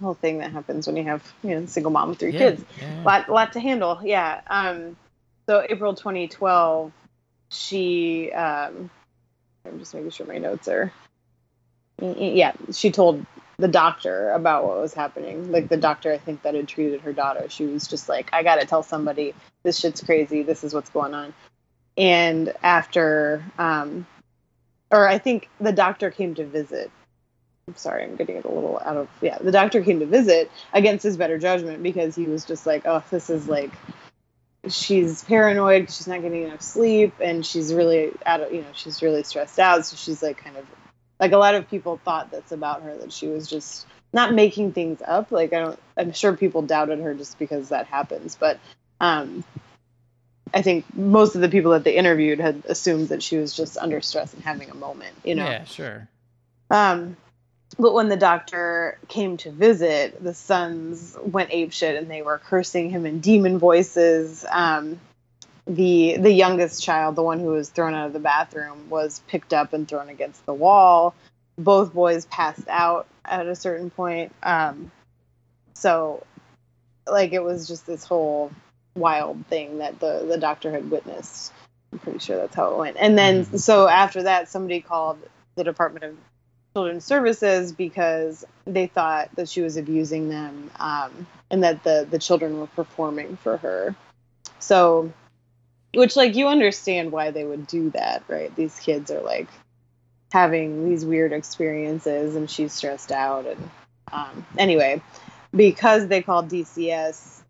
[0.00, 2.64] whole thing that happens when you have you know single mom with three Yeah, kids
[2.78, 3.02] yeah.
[3.02, 4.94] lot lot to handle yeah um
[5.48, 6.92] so april 2012
[7.50, 8.90] she um
[9.64, 10.92] i'm just making sure my notes are
[12.00, 13.24] yeah she told
[13.58, 15.50] the doctor about what was happening.
[15.50, 17.48] Like the doctor i think that had treated her daughter.
[17.48, 21.14] She was just like i gotta tell somebody this shit's crazy this is what's going
[21.14, 21.32] on.
[21.96, 24.06] And after um
[24.90, 26.90] or i think the doctor came to visit.
[27.68, 30.50] I'm sorry i'm getting it a little out of yeah the doctor came to visit
[30.72, 33.72] against his better judgment because he was just like, oh, this is like,
[34.68, 39.02] she's paranoid, she's not getting enough sleep, and she's really out of, you know, she's
[39.02, 39.86] really stressed out.
[39.86, 40.64] So she's like, kind of,
[41.18, 44.72] like a lot of people thought that's about her that she was just not making
[44.72, 45.30] things up.
[45.30, 48.58] Like I don't, I'm sure people doubted her just because that happens, but
[49.00, 49.44] um,
[50.54, 53.76] I think most of the people that they interviewed had assumed that she was just
[53.76, 55.14] under stress and having a moment.
[55.24, 56.08] You know, Yeah, sure.
[56.70, 57.16] um,
[57.78, 62.90] but when the doctor came to visit, the sons went apeshit and they were cursing
[62.90, 64.44] him in demon voices.
[64.50, 65.00] Um,
[65.66, 69.52] the the youngest child, the one who was thrown out of the bathroom, was picked
[69.52, 71.14] up and thrown against the wall.
[71.58, 74.32] both boys passed out at a certain point.
[74.42, 74.90] Um,
[75.74, 76.22] so,
[77.10, 78.50] like, it was just this whole
[78.96, 81.52] wild thing that the the doctor had witnessed.
[81.92, 82.96] I'm pretty sure that's how it went.
[82.98, 83.58] And then, Mhm.
[83.58, 85.18] so after that, somebody called
[85.56, 86.16] the Department of
[86.76, 92.18] Children's Services because they thought that she was abusing them um, and that the the
[92.18, 93.94] children were performing for her.
[94.58, 95.10] So,
[95.94, 98.54] which like you understand why they would do that, right?
[98.54, 99.48] These kids are like
[100.30, 103.46] having these weird experiences, and she's stressed out.
[103.46, 103.70] And
[104.12, 105.00] um, anyway,
[105.54, 107.40] because they called DCS,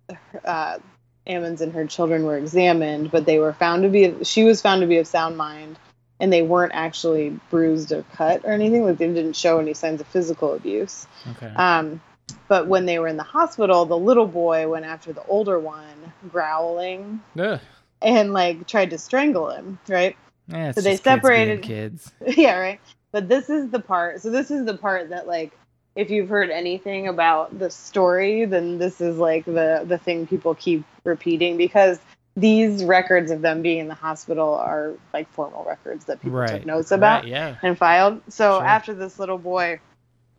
[0.45, 0.79] uh,
[1.27, 4.83] Ammons and her children were examined, but they were found to be she was found
[4.83, 5.81] to be of sound mind,
[6.20, 8.85] and they weren't actually bruised or cut or anything.
[8.85, 11.07] Like they didn't show any signs of physical abuse.
[11.33, 11.52] Okay.
[11.55, 12.00] Um,
[12.48, 16.12] but when they were in the hospital, the little boy went after the older one,
[16.31, 17.61] growling Ugh.
[18.02, 19.79] and like tried to strangle him.
[19.88, 20.16] Right?
[20.48, 22.12] Yeah, So they just kids separated- kids.
[22.26, 22.81] yeah, right.
[23.12, 24.20] But this is the part.
[24.22, 25.52] So this is the part that like
[25.94, 30.55] if you've heard anything about the story, then this is like the the thing people
[30.55, 31.98] keep repeating because
[32.37, 36.51] these records of them being in the hospital are like formal records that people Right.
[36.51, 37.57] took notes about Right, yeah.
[37.62, 38.20] and filed.
[38.29, 38.66] So Sure.
[38.66, 39.81] after this little boy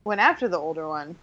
[0.04, 1.16] went after the older one,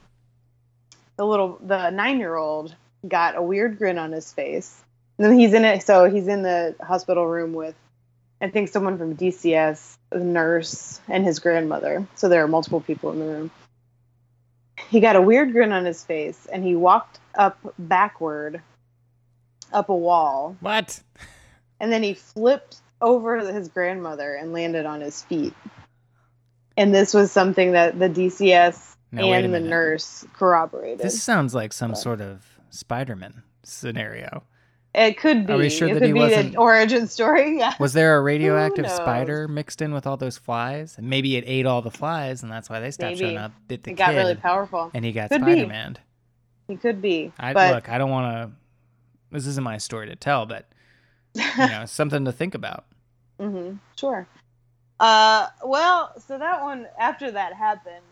[1.16, 2.74] the little the nine year old
[3.06, 4.82] got a weird grin on his face.
[5.18, 5.84] And then he's in it.
[5.84, 7.76] So he's in the hospital room with,
[8.40, 12.04] I think, someone from DCS, a nurse, and his grandmother.
[12.16, 13.50] So there are multiple people in the room.
[14.88, 18.60] He got a weird grin on his face, and he walked up backward,
[19.74, 21.00] up a wall, What?
[21.80, 25.52] and then he flipped over his grandmother and landed on his feet.
[26.76, 30.98] And this was something that the DCS Now, and the nurse corroborated.
[31.00, 34.42] This sounds like some But- sort of Spider-Man scenario.
[34.94, 35.52] it could be.
[35.52, 37.58] Are we sure it that could he be wasn't- an origin story.
[37.58, 37.74] Yeah.
[37.80, 40.96] Was there a radioactive spider mixed in with all those flies?
[40.98, 43.20] And maybe it ate all the flies, and that's why they stopped Maybe.
[43.20, 43.52] showing up.
[43.68, 44.90] Bit the It got really powerful.
[44.94, 45.96] and he got Spider-Man.
[46.68, 47.32] He could be.
[47.38, 47.88] I but look.
[47.88, 48.56] I don't want to.
[49.34, 50.68] This isn't my story to tell, but
[51.34, 52.84] you know, something to think about.
[53.40, 54.26] hmm Sure.
[55.00, 58.04] Uh, well, so that one after that happened,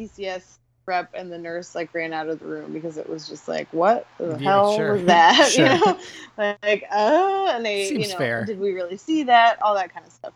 [0.00, 0.56] DCS
[0.88, 3.68] rep and the nurse like ran out of the room because it was just like,
[3.72, 4.94] what the Yeah, hell sure.
[4.94, 5.48] was that?
[5.52, 5.64] Sure.
[5.64, 5.98] You know,
[6.36, 8.44] like, uh, and they, Seems you know, fair.
[8.46, 9.62] did we really see that?
[9.62, 10.32] All that kind of stuff.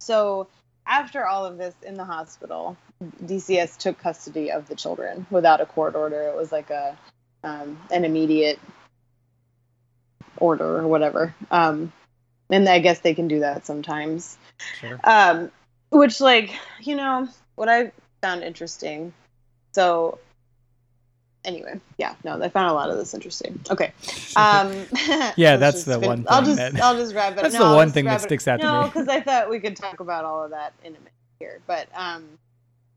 [0.00, 0.48] So
[0.86, 2.76] after all of this in the hospital,
[3.24, 6.22] DCS took custody of the children without a court order.
[6.22, 6.98] It was like a
[7.44, 8.58] um, an immediate
[10.38, 11.34] order or whatever.
[11.50, 11.92] Um,
[12.50, 14.36] and I guess they can do that sometimes.
[14.80, 15.00] Sure.
[15.04, 15.50] Um,
[15.90, 19.12] which, like, you know, what I found interesting.
[19.72, 20.18] So,
[21.44, 23.60] anyway, yeah, no, I found a lot of this interesting.
[23.70, 23.92] Okay.
[24.36, 24.86] Um,
[25.36, 27.42] Yeah, that's the one I'll thing just that- I'll just wrap it.
[27.42, 29.76] That's no, the one thing that sticks out to no, because I thought we could
[29.76, 32.24] talk about all of that in a minute here, but um.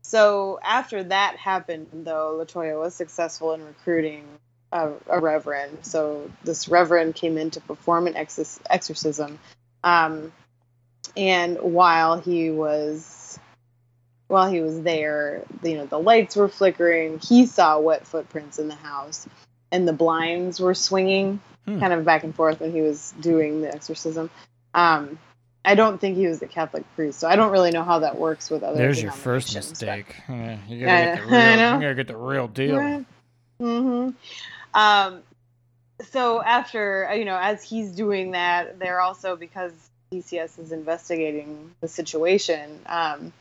[0.02, 4.24] So after that happened, though, Latoya was successful in recruiting
[4.72, 5.78] a, a reverend.
[5.82, 9.38] So this reverend came in to perform an exorcism,
[9.84, 10.32] um,
[11.16, 13.38] and while he was
[14.28, 17.18] while he was there, you know, the lights were flickering.
[17.18, 19.26] He saw wet footprints in the house,
[19.72, 21.80] and the blinds were swinging Hmm.
[21.80, 24.30] kind of back and forth when he was doing the exorcism.
[24.72, 25.18] Um,
[25.64, 28.16] I don't think he was a Catholic priest, so I don't really know how that
[28.16, 28.78] works with other.
[28.78, 30.14] There's your first but- mistake.
[30.28, 31.74] Yeah, you gotta get the I real.
[31.74, 33.04] You gotta get the real deal.
[33.60, 34.10] Hmm
[34.74, 35.22] Um,
[36.10, 39.72] so after you know, as he's doing that, they're also because
[40.12, 42.78] DCS is investigating the situation.
[42.86, 43.32] Um,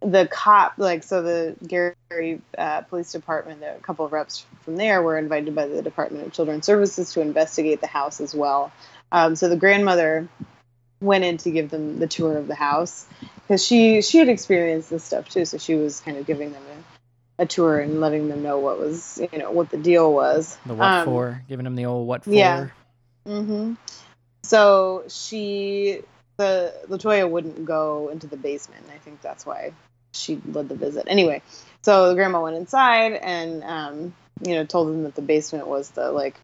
[0.00, 5.02] the cop, like, so the Gary uh, Police Department, a couple of reps from there
[5.02, 8.70] were invited by the Department of Children's Services to investigate the house as well.
[9.10, 10.28] Um, so the grandmother
[11.00, 13.06] went in to give them the tour of the house
[13.42, 16.62] because she she had experienced this stuff too, so she was kind of giving them
[17.38, 20.56] a, tour and letting them know what was you know what the deal was.
[20.66, 21.42] The what Um, for?
[21.48, 22.30] Giving them the old what for?
[22.30, 22.68] yeah.
[23.26, 23.74] Mm-hmm.
[24.42, 26.02] So she,
[26.36, 28.84] the Latoya wouldn't go into the basement.
[28.94, 29.72] I think that's why
[30.12, 31.06] she led the visit.
[31.08, 31.40] Anyway,
[31.82, 34.14] so the grandma went inside and um,
[34.46, 36.38] you know told them that the basement was the like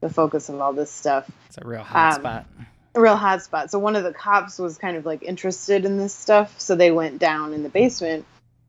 [0.00, 1.30] the focus of all this stuff.
[1.48, 2.46] It's a real hot Um, spot.
[2.94, 3.70] A real hot spot.
[3.70, 6.90] So one of the cops was kind of like interested in this stuff, so they
[6.90, 8.24] went down in the basement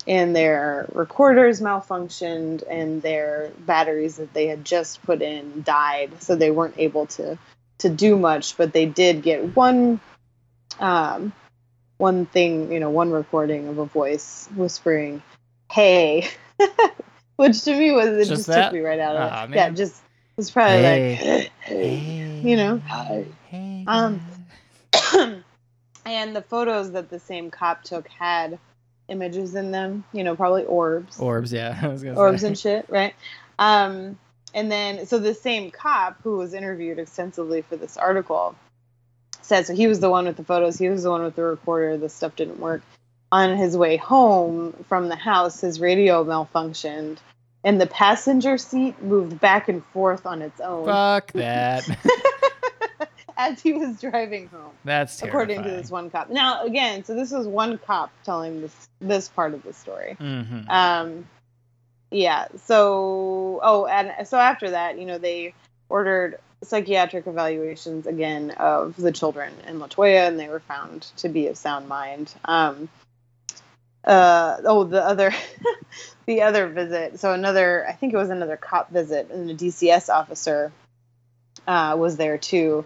[0.08, 6.36] and their recorders malfunctioned and their batteries that they had just put in died, so
[6.36, 7.38] they weren't able to
[7.80, 10.00] to do much, but they did get one
[10.80, 11.34] um
[11.98, 15.22] one thing, you know, one recording of a voice whispering,
[15.72, 16.28] "Hey."
[17.38, 19.56] Which to me was it Just just, took me right out of it.
[19.56, 19.76] Yeah, man.
[19.76, 20.02] just
[20.40, 21.16] it's probably Hey.
[21.40, 22.78] like hey, you know.
[23.50, 24.22] Hey, Um,
[26.06, 28.58] and the photos that the same cop took had
[29.08, 30.04] images in them.
[30.14, 31.78] You know, probably orbs, Orbs, yeah.
[31.82, 32.48] I was gonna orbs say.
[32.48, 33.14] and shit, right?
[33.60, 34.18] Um,
[34.54, 38.56] and then so the same cop who was interviewed extensively for this article
[39.42, 41.44] said so he was the one with the photos, he was the one with the
[41.44, 41.98] recorder.
[41.98, 42.82] The stuff didn't work.
[43.30, 47.18] On his way home from the house, his radio malfunctioned,
[47.64, 51.86] and the passenger seat moved back and forth on its own Fuck that.
[53.52, 54.72] as he was driving home.
[54.84, 56.30] That's according to this one cop.
[56.30, 60.18] Now, again, so this was one cop telling this this part of the story.
[60.20, 60.70] Mm-hmm.
[60.70, 61.28] Um,
[62.10, 62.48] yeah.
[62.66, 65.54] So, oh, and so after that, you know, they
[65.90, 71.48] ordered psychiatric evaluations again of the children in Latoya, and they were found to be
[71.48, 72.34] of sound mind.
[72.46, 72.90] Um,
[74.04, 75.34] uh, oh, the other,
[76.26, 77.20] the other visit.
[77.20, 80.72] So another, I think it was another cop visit, and a DCS officer
[81.68, 82.86] uh, was there too,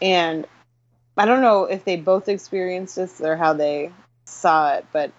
[0.00, 0.46] and
[1.16, 3.92] I don't know if they both experienced this or how they
[4.26, 5.12] saw it, but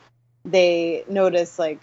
[0.45, 1.81] they noticed like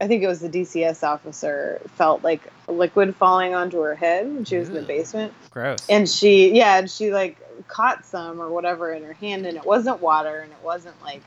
[0.00, 4.44] I think it was the DCS officer felt like liquid falling onto her head when
[4.44, 5.86] she was in the basement, Gross.
[5.88, 9.64] and she yeah, and she like caught some or whatever in her hand, and it
[9.64, 11.22] wasn't water and it wasn't like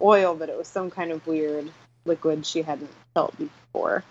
[0.00, 1.70] oil, but it was some kind of weird
[2.04, 4.04] liquid she hadn't felt before.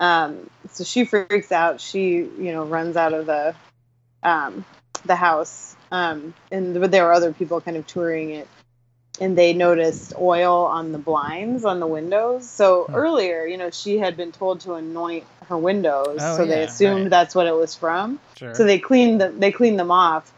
[0.00, 1.80] Um, so she freaks out.
[1.80, 3.54] She you know runs out of the
[4.22, 4.64] um,
[5.04, 8.48] the house, um, and but there were other people kind of touring it,
[9.20, 12.48] and they noticed oil on the blinds on the windows.
[12.48, 12.94] So Hmm.
[12.94, 17.02] earlier, you know, she had been told to anoint her windows, Oh, so they assumed
[17.04, 17.10] right.
[17.10, 18.20] that's what it was from.
[18.36, 18.54] sure.
[18.54, 20.32] So they cleaned the, they cleaned them off,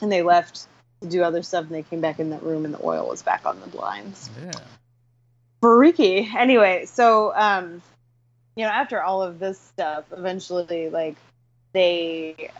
[0.00, 0.66] and they left
[1.02, 1.64] to do other stuff.
[1.66, 4.30] And they came back in that room, and the oil was back on the blinds.
[4.42, 4.52] yeah.
[5.60, 6.28] Freaky.
[6.36, 7.82] Anyway, so um,
[8.56, 11.14] you know, after all of this stuff, eventually, like
[11.72, 12.50] they,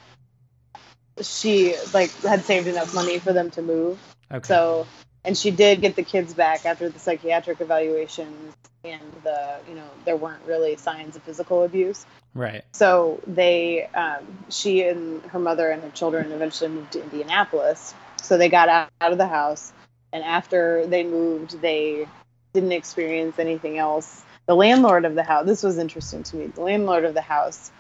[1.21, 3.99] she like had saved enough money for them to move.
[4.33, 4.47] Okay.
[4.47, 4.87] So,
[5.25, 9.89] and she did get the kids back after the psychiatric evaluations, and the you know
[10.05, 12.07] there weren't really signs of physical abuse.
[12.35, 12.65] right.
[12.73, 17.95] So they, um, she and her mother and her children eventually moved to Indianapolis.
[18.23, 19.73] So they got out, out of the house,
[20.13, 22.07] and after they moved, they
[22.55, 24.23] didn't experience anything else.
[24.47, 26.47] The landlord of the house, this was interesting to me.
[26.47, 27.71] The landlord of the house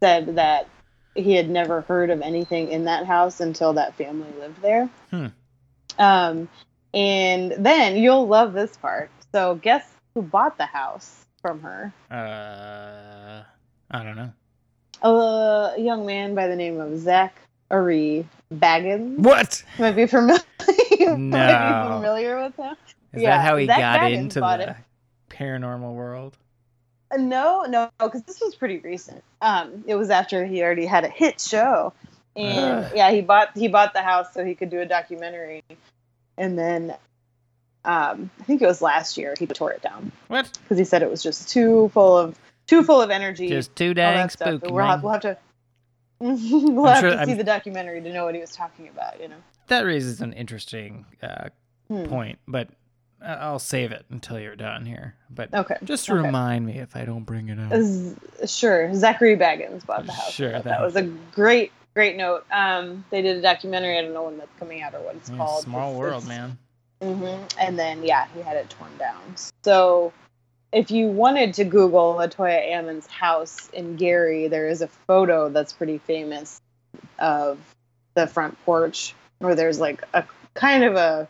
[0.00, 0.68] said that
[1.14, 4.88] he had never heard of anything in that house until that family lived there.
[5.10, 5.26] Hmm.
[5.98, 6.48] Um,
[6.94, 9.10] and then you'll love this part.
[9.32, 11.92] So guess who bought the house from her?
[12.10, 13.42] Uh,
[13.90, 14.32] I don't know.
[15.02, 17.34] a young man by the name of Zach
[17.70, 19.18] Ari Bagans.
[19.18, 19.62] What?
[19.78, 20.42] Might be familiar.
[20.68, 21.88] might No.
[21.88, 22.76] be familiar with him.
[23.12, 24.76] Is Yeah, that how he Zach got Bagans into the it.
[25.28, 26.36] paranormal world?
[27.10, 29.22] Uh, No, no, because this was pretty recent.
[29.40, 31.92] Um, it was after he already had a hit show,
[32.36, 32.92] and Ugh.
[32.94, 35.62] yeah, he bought he bought the house so he could do a documentary,
[36.38, 36.94] and then
[37.84, 40.50] um, I think it was last year he tore it down What?
[40.62, 43.48] because he said it was just too full of too full of energy.
[43.48, 45.38] Just too dang spooky, We'll have, we'll have to.
[46.20, 49.20] we'll have sure- to see I'm- the documentary to know what he was talking about.
[49.20, 49.36] You know.
[49.68, 51.48] That raises an interesting uh,
[51.88, 52.04] Hmm.
[52.06, 52.68] point, but
[53.24, 55.14] I'll save it until you're done here.
[55.30, 55.76] But Okay.
[55.84, 56.20] just okay.
[56.20, 57.72] remind me if I don't bring it up.
[57.80, 60.32] Z- sure, Zachary Bagans bought the house.
[60.32, 62.44] Sure, that, that- was a great, great note.
[62.50, 63.98] Um, they did a documentary.
[63.98, 65.64] I don't know when that's coming out or what it's Yeah, called.
[65.64, 66.58] small It's- world, it's- man.
[67.02, 69.20] hmm And then yeah, he had it torn down.
[69.64, 70.12] So
[70.72, 75.72] if you wanted to Google Latoya Ammon's house in Gary, there is a photo that's
[75.72, 76.60] pretty famous
[77.18, 77.58] of
[78.14, 81.26] the front porch where there's like a kind of a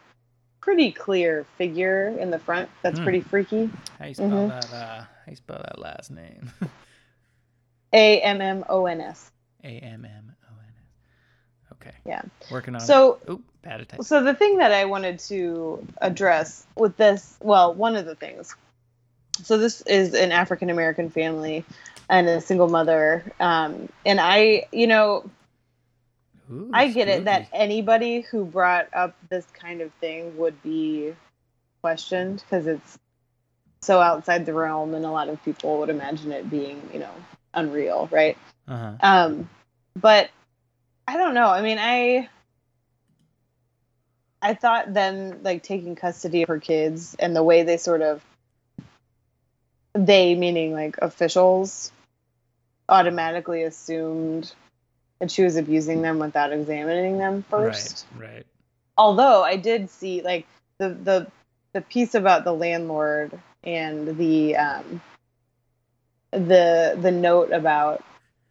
[0.61, 3.05] pretty clear figure in the front that's Hmm.
[3.05, 3.71] pretty freaky.
[3.99, 4.49] How you spell Mhm.
[4.49, 4.73] that?
[4.73, 6.51] Uh, how you spell that last name?
[7.93, 9.31] A M M O N S.
[9.65, 11.73] A M M O N S.
[11.73, 11.95] Okay.
[12.07, 12.23] Yeah.
[12.51, 13.31] Working on So it.
[13.31, 14.03] Oop, bad attack.
[14.03, 18.55] So the thing that I wanted to address with this, well, one of the things.
[19.43, 21.65] So this is an African American family
[22.09, 25.31] and a single mother, um, and I, you know,
[26.51, 31.15] Ooh, I get it that anybody who brought up this kind of thing would be
[31.83, 32.99] questioned because it's
[33.83, 37.15] so outside the realm, and a lot of people would imagine it being, you know,
[37.55, 38.37] unreal, right?
[38.69, 38.97] Uh-huh.
[39.01, 39.49] Um,
[39.97, 40.31] but
[41.07, 41.49] I don't know.
[41.49, 42.29] I mean, I
[44.43, 48.23] I thought them like taking custody of her kids and the way they sort of
[49.95, 51.93] they meaning like officials
[52.89, 54.53] automatically assumed
[55.21, 58.07] that she was abusing them without examining them first.
[58.17, 58.31] Right.
[58.31, 58.47] Right.
[58.97, 60.47] Although I did see like
[60.79, 61.27] the the
[61.73, 65.03] the piece about the landlord and the um
[66.33, 68.03] the the note about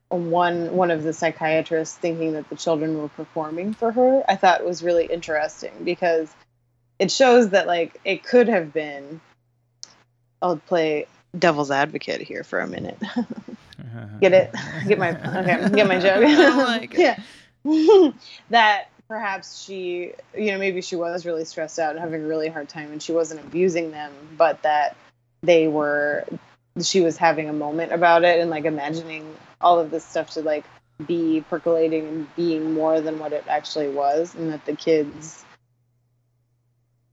[0.09, 4.65] one one of the psychiatrists thinking that the children were performing for her i thought
[4.65, 6.33] was really interesting because
[6.97, 9.21] it shows that like it could have been
[10.41, 12.97] I'll play devil's advocate here for a minute.
[14.21, 14.53] get it?
[14.87, 15.69] Get my okay?
[15.75, 16.23] Get my joke?
[16.67, 17.19] like yeah.
[18.49, 22.47] that perhaps she, you know, maybe she was really stressed out and having a really
[22.47, 24.95] hard time, and she wasn't abusing them, but that
[25.41, 26.25] they were.
[26.81, 30.41] She was having a moment about it and like imagining all of this stuff to
[30.41, 30.63] like
[31.05, 35.43] be percolating and being more than what it actually was, and that the kids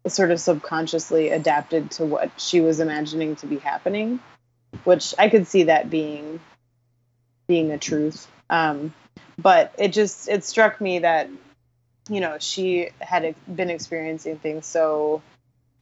[0.06, 4.20] sort of subconsciously adapted to what she was imagining to be happening,
[4.84, 6.40] which I could see that being
[7.46, 8.26] being the truth.
[8.50, 8.92] Um,
[9.38, 11.28] but it just it struck me that
[12.08, 15.22] you know she had been experiencing things so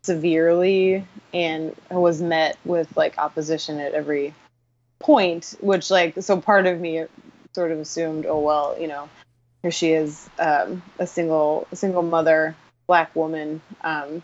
[0.02, 4.34] severely and was met with like opposition at every
[4.98, 7.04] point which like so part of me
[7.54, 9.08] sort of assumed oh well you know
[9.62, 12.54] here she is um, a single a single mother
[12.86, 14.22] black woman um,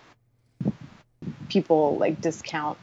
[1.48, 2.78] people like discount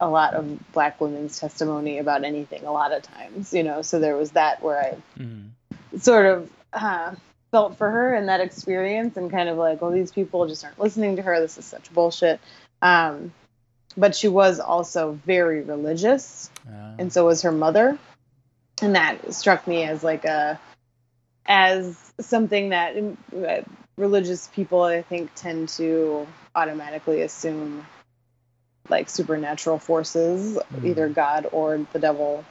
[0.00, 3.82] a lot of black women's testimony about anything a lot of times you know?
[3.82, 5.98] So there was that where i Mm-hmm.
[5.98, 7.14] sort of uh,
[7.50, 10.78] felt for her in that experience and kind of like well these people just aren't
[10.78, 11.40] listening to her.
[11.40, 12.40] This is such bullshit.
[12.80, 13.32] Um,
[13.96, 16.48] but she was also very religious.
[16.66, 17.98] Uh, and so was her mother.
[18.80, 20.58] And that struck me as like a
[21.44, 23.62] as something that uh,
[23.96, 27.84] religious people i think tend to automatically assume
[28.90, 30.84] like supernatural forces Mhm.
[30.86, 32.44] either god or the devil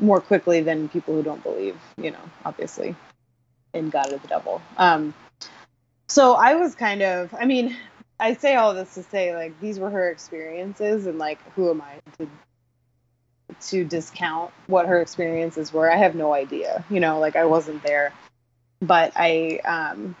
[0.00, 2.94] more quickly than people who don't believe you know obviously
[3.74, 5.14] in god or the devil um
[6.08, 7.76] so i was kind of i mean
[8.18, 11.80] i say all this to say like these were her experiences and like who am
[11.80, 12.28] i to
[13.60, 15.90] to discount what her experiences were.
[15.90, 16.84] I have no idea.
[16.88, 18.12] You know, like I wasn't there.
[18.80, 20.16] But I um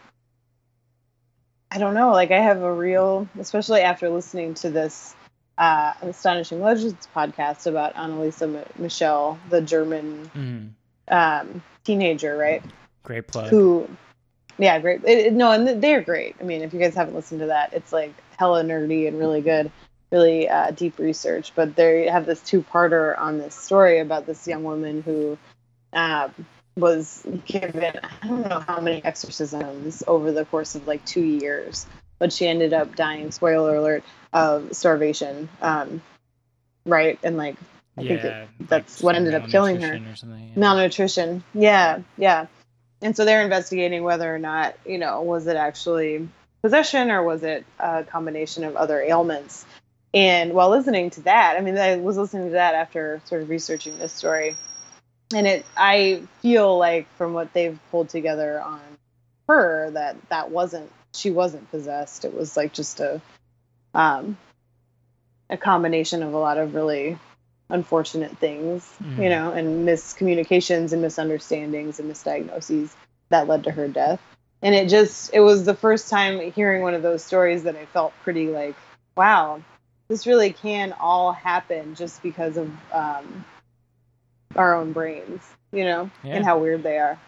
[1.70, 5.14] I don't know, like I have a real especially after listening to this
[5.60, 10.70] uh Astonishing Legends podcast about Anneliese M- Michel, the German mhm.
[11.14, 12.62] um teenager, right?
[13.04, 13.48] Great plug.
[13.50, 13.88] who
[14.58, 17.40] yeah great it, it- no and they're great i mean if you guys haven't listened
[17.40, 19.70] to that it's like hella nerdy and really good
[20.10, 24.64] really uh, deep research but they have this two-parter on this story about this young
[24.64, 25.38] woman who
[25.94, 26.34] um,
[26.76, 31.86] was given i don't know how many exorcisms over the course of like two years
[32.18, 36.02] but she ended up dying spoiler alert of starvation um,
[36.86, 37.18] right?
[37.22, 37.56] And like
[37.96, 39.94] I think yeah, it- that's what ended up killing her.
[39.96, 40.46] Yeah.
[40.56, 41.42] malnutrition.
[41.54, 42.46] Yeah yeah.
[43.02, 46.28] And so they're investigating whether or not you know was it actually
[46.62, 49.64] possession or was it a combination of other ailments?
[50.12, 53.48] And while listening to that i mean i was listening to that after sort of
[53.48, 54.56] researching this story.
[55.34, 58.80] And it i feel like from what they've pulled together on
[59.48, 62.24] her that that wasn't she wasn't possessed.
[62.24, 63.20] It was like just a
[63.94, 64.36] um
[65.48, 67.18] a combination of a lot of really
[67.70, 69.22] unfortunate things, Mhm.
[69.22, 72.90] you know, and miscommunications and misunderstandings and misdiagnoses
[73.30, 74.20] that led to her death.
[74.62, 77.86] And it just, it was the first time hearing one of those stories that I
[77.86, 78.74] felt pretty like,
[79.16, 79.62] wow,
[80.08, 83.44] this really can all happen just because of um,
[84.56, 86.36] our own brains, you know, Yeah.
[86.36, 87.18] and how weird they are.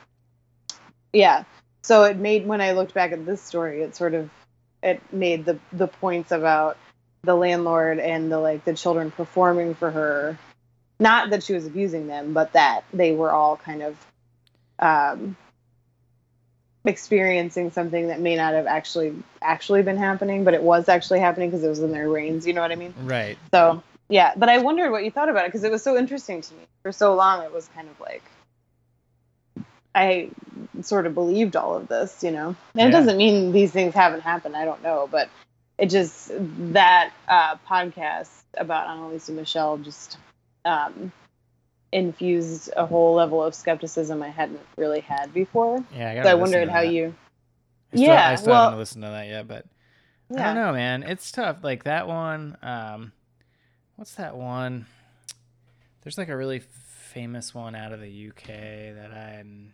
[1.13, 1.45] Yeah.
[1.83, 4.31] So it made, when I looked back at this story, it sort of,
[4.83, 6.77] it made the, the points about
[7.23, 10.39] the landlord and the like the children performing for her.
[10.99, 13.97] Not that she was abusing them but that they were all kind of
[14.79, 15.37] um
[16.85, 21.49] experiencing something that may not have actually actually been happening but it was actually happening
[21.49, 22.93] because it was in their brains you know what i mean?
[23.05, 23.39] Right.
[23.53, 26.41] so yeah but i wondered what you thought about it because it was so interesting
[26.41, 26.63] to me.
[26.83, 28.25] For so long it was kind of like
[29.95, 30.29] i
[30.81, 32.87] sort of believed all of this you know and Yeah.
[32.89, 35.29] it doesn't mean these things haven't happened i don't know but
[35.79, 36.31] it just
[36.73, 38.29] that uh, podcast
[38.59, 40.19] about Anneliese Michel just
[40.65, 41.11] um,
[41.91, 45.83] infused a whole level of skepticism I hadn't really had before.
[45.97, 46.21] Yeah.
[46.21, 46.93] I, So I wondered how that.
[46.93, 47.15] you.
[47.93, 49.67] I still, Yeah, I still well- haven't listened to that yet, but
[50.31, 51.03] I don't know, man.
[51.03, 51.59] It's tough.
[51.63, 52.57] Like that one.
[52.63, 53.13] Um,
[53.97, 54.87] what's that one?
[56.03, 59.73] There's like a really famous one out of the UK that I'm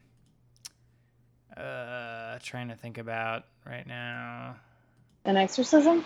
[1.60, 4.56] uh, trying to think about right now.
[5.24, 6.04] An exorcism?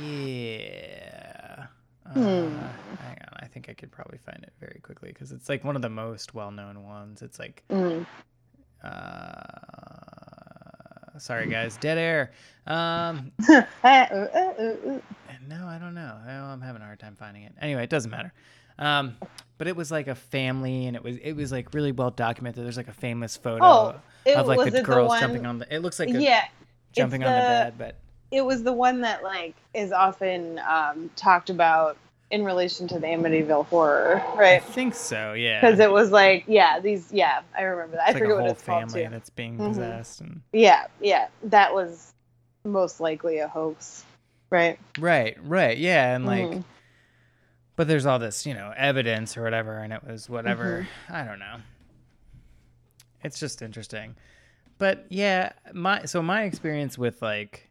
[0.00, 1.66] Yeah.
[2.06, 2.20] Uh, Hmm.
[2.20, 3.38] Hang on.
[3.40, 5.88] I think I could probably find it very quickly because it's like one of the
[5.88, 7.22] most well-known ones.
[7.22, 8.06] It's like Mm.
[8.84, 8.88] uh,
[11.18, 12.32] sorry guys, dead air.
[12.66, 14.98] Um, uh, uh, uh.
[15.48, 16.16] no, I don't know.
[16.26, 17.54] Oh, I'm having a hard time finding it.
[17.60, 18.32] Anyway, it doesn't matter.
[18.78, 19.16] Um,
[19.62, 22.64] but it was like a family, and it was it was like really well documented.
[22.64, 25.58] There's like a famous photo Oh, it, of like the girls the one, jumping on
[25.60, 25.72] the.
[25.72, 26.46] It looks like a, yeah,
[26.90, 27.94] jumping on the bed, but
[28.32, 31.96] it was the one that like is often um, talked about
[32.32, 34.56] in relation to the Amityville horror, right?
[34.56, 35.34] I think so.
[35.34, 35.60] Yeah.
[35.60, 38.08] Because it was like, yeah, these, yeah, I remember that.
[38.08, 39.68] It's I like forget what it's called family that's being Mhm.
[39.68, 42.10] possessed and Yeah, yeah, that was
[42.64, 44.04] most likely a hoax,
[44.50, 44.76] right?
[44.98, 46.64] right, right, yeah, and like, Mhm.
[47.82, 50.86] But there's all this, you know, evidence or whatever, and it was whatever.
[51.08, 51.16] Mm-hmm.
[51.16, 51.56] I don't know.
[53.24, 54.14] It's just interesting,
[54.78, 57.68] but yeah, my so my experience with like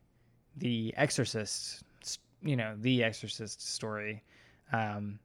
[0.57, 1.85] the Exorcist,
[2.43, 4.21] you know, the Exorcist story.
[4.73, 5.17] Um,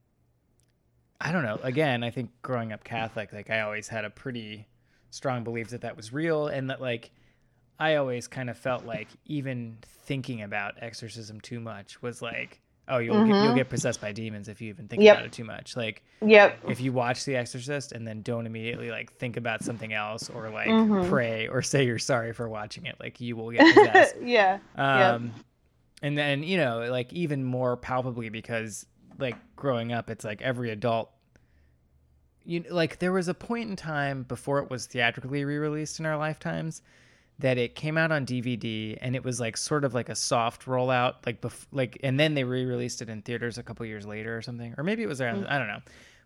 [1.20, 1.58] I don't know.
[1.64, 4.68] Again, I think growing up Catholic, like I always had a pretty
[5.10, 7.10] strong belief that that was real, and that like
[7.80, 12.98] I always kind of felt like even thinking about exorcism too much was like, oh,
[12.98, 13.56] you'll get, you'll Mhm.
[13.56, 15.14] get possessed by demons if you even think Yep.
[15.16, 15.76] about it too much.
[15.76, 16.60] Like Yep.
[16.68, 20.50] if you watch The Exorcist and then don't immediately like think about something else or
[20.50, 21.08] like Mhm.
[21.08, 24.14] pray or say you're sorry for watching it, like you will get possessed.
[24.22, 24.58] yeah.
[24.76, 25.32] Um,
[26.02, 28.86] and then you know, like even more palpably because
[29.18, 31.10] like growing up, it's like every adult.
[32.44, 36.16] You like there was a point in time before it was theatrically re-released in our
[36.16, 36.80] lifetimes
[37.38, 40.64] that it came out on DVD and it was like sort of like a soft
[40.64, 44.36] rollout, like bef- like, and then they re-released it in theaters a couple years later
[44.36, 45.46] or something, or maybe it was around.
[45.46, 45.80] I don't know,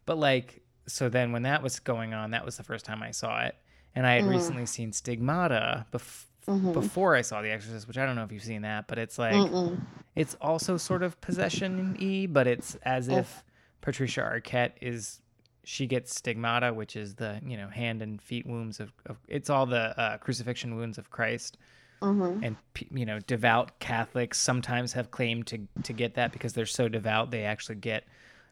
[0.07, 3.11] but like so then when that was going on, that was the first time I
[3.11, 3.55] saw it,
[3.95, 4.31] and I had Mm.
[4.31, 6.73] recently seen Stigmata bef- Mhm.
[6.73, 9.19] before I saw The Exorcist, which I don't know if you've seen that, but it's
[9.19, 9.79] like Mm-mm.
[10.17, 13.45] it's also sort of possession y, but it's as if
[13.83, 15.21] Patricia Arquette is
[15.65, 19.51] she gets stigmata, which is the you know hand and feet wounds of, of it's
[19.51, 21.59] all the uh, crucifixion wounds of Christ,
[22.03, 22.45] Mhm.
[22.45, 22.57] and
[22.91, 27.31] you know devout Catholics sometimes have claimed to to get that because they're so devout
[27.31, 28.05] they actually get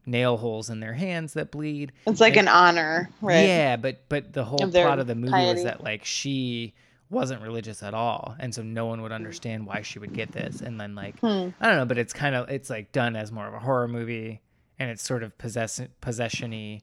[0.07, 1.93] nail holes in their hands that bleed.
[2.07, 3.47] It's like And- an honor, right?
[3.47, 5.55] yeah, but but the whole Of plot of the movie piety.
[5.55, 6.75] was that like she
[7.11, 10.61] wasn't religious at all, and so no one would understand why she would get this.
[10.61, 11.49] And then like Hmm.
[11.61, 13.89] I don't know, but it's kind of it's like done as more of a horror
[13.89, 14.41] movie,
[14.79, 16.83] and it's sort of possess possessiony,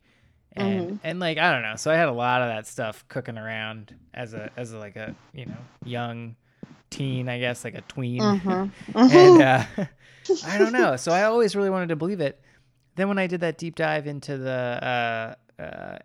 [0.56, 0.96] and Mm-hmm.
[1.04, 1.76] and like I don't know.
[1.76, 4.96] So I had a lot of that stuff cooking around as a as a, like
[4.96, 6.36] a you know young
[6.90, 8.72] teen, I guess, like a tween Mhm.
[8.96, 9.64] and uh,
[10.48, 10.96] I don't know.
[10.96, 12.42] So I always really wanted to believe it.
[12.96, 15.98] Then when I did that deep dive into the uh, uh,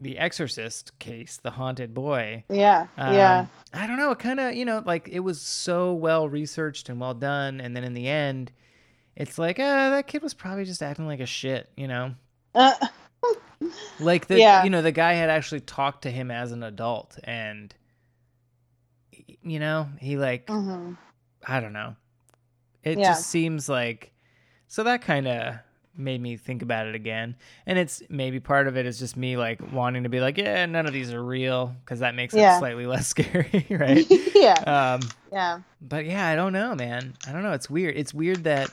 [0.00, 2.86] the Exorcist case, the haunted boy, yeah.
[2.98, 3.46] um, yeah.
[3.72, 4.10] I don't know.
[4.12, 7.76] It kind of you know like it was so well researched and well done, and
[7.76, 8.52] then in the end,
[9.16, 12.14] it's like uh, that kid was probably just acting like a shit, you know.
[14.00, 14.64] Like the Yeah.
[14.64, 17.74] you know the guy had actually talked to him as an adult, and
[19.42, 20.96] you know he like mhm.
[21.46, 21.96] I don't know.
[22.84, 23.08] It Yeah.
[23.08, 24.12] just seems like
[24.68, 25.54] so that kind of
[25.94, 27.36] made me think about it again.
[27.66, 30.64] And it's maybe part of it is just me like wanting to be like, yeah,
[30.64, 34.06] none of these are real because that makes it slightly less scary, right?
[34.34, 34.54] yeah.
[34.94, 35.00] um,
[35.30, 35.60] Yeah.
[35.82, 37.12] but yeah, I don't know, man.
[37.28, 37.52] I don't know.
[37.52, 37.94] It's weird.
[37.96, 38.70] It's weird that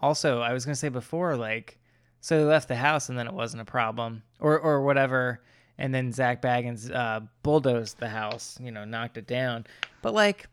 [0.00, 1.78] also I was gonna say before, like,
[2.24, 5.42] so they left the house and then it wasn't a problem, or or whatever,
[5.76, 9.66] and then Zak Bagans uh, bulldozed the house, you know, knocked it down.
[10.00, 10.46] But like,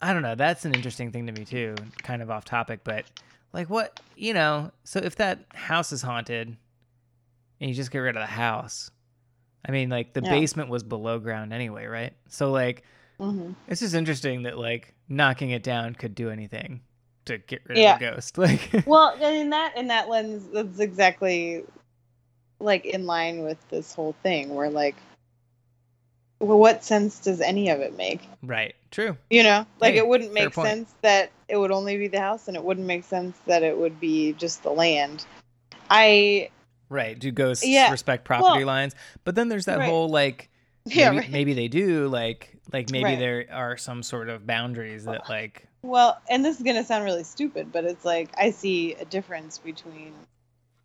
[0.00, 0.36] I don't know.
[0.36, 1.74] That's an interesting thing to me too.
[2.04, 3.06] Kind of off topic, but
[3.52, 4.70] like, what you know?
[4.84, 6.56] So if that house is haunted,
[7.60, 8.88] and you just get rid of the house.
[9.66, 10.30] I mean, like the Yeah.
[10.30, 12.12] basement was below ground anyway, right?
[12.28, 12.84] So like,
[13.18, 16.82] hmm it's just interesting that like knocking it down could do anything
[17.30, 17.94] to get rid Yeah.
[17.94, 18.38] of the ghost.
[18.38, 21.64] Like, Well, in that in that lens, that's exactly
[22.60, 24.54] like in line with this whole thing.
[24.54, 24.96] Where like,
[26.40, 28.20] well, what sense does any of it make?
[28.42, 28.74] right?
[28.90, 29.16] True.
[29.28, 32.48] You know, like Hey, it wouldn't make sense that it would only be the house,
[32.48, 35.24] and it wouldn't make sense that it would be just the land.
[35.88, 36.50] I
[36.88, 37.16] Right.
[37.18, 37.90] Do ghosts Yeah.
[37.90, 38.94] respect property Well- lines?
[39.24, 39.88] But then there's that Right.
[39.88, 40.48] whole like
[40.86, 41.30] yeah, maybe, right.
[41.30, 43.18] maybe they do like like maybe Right.
[43.18, 47.24] there are some sort of boundaries that like Well, and this is gonna sound really
[47.24, 50.12] stupid, but it's like I see a difference between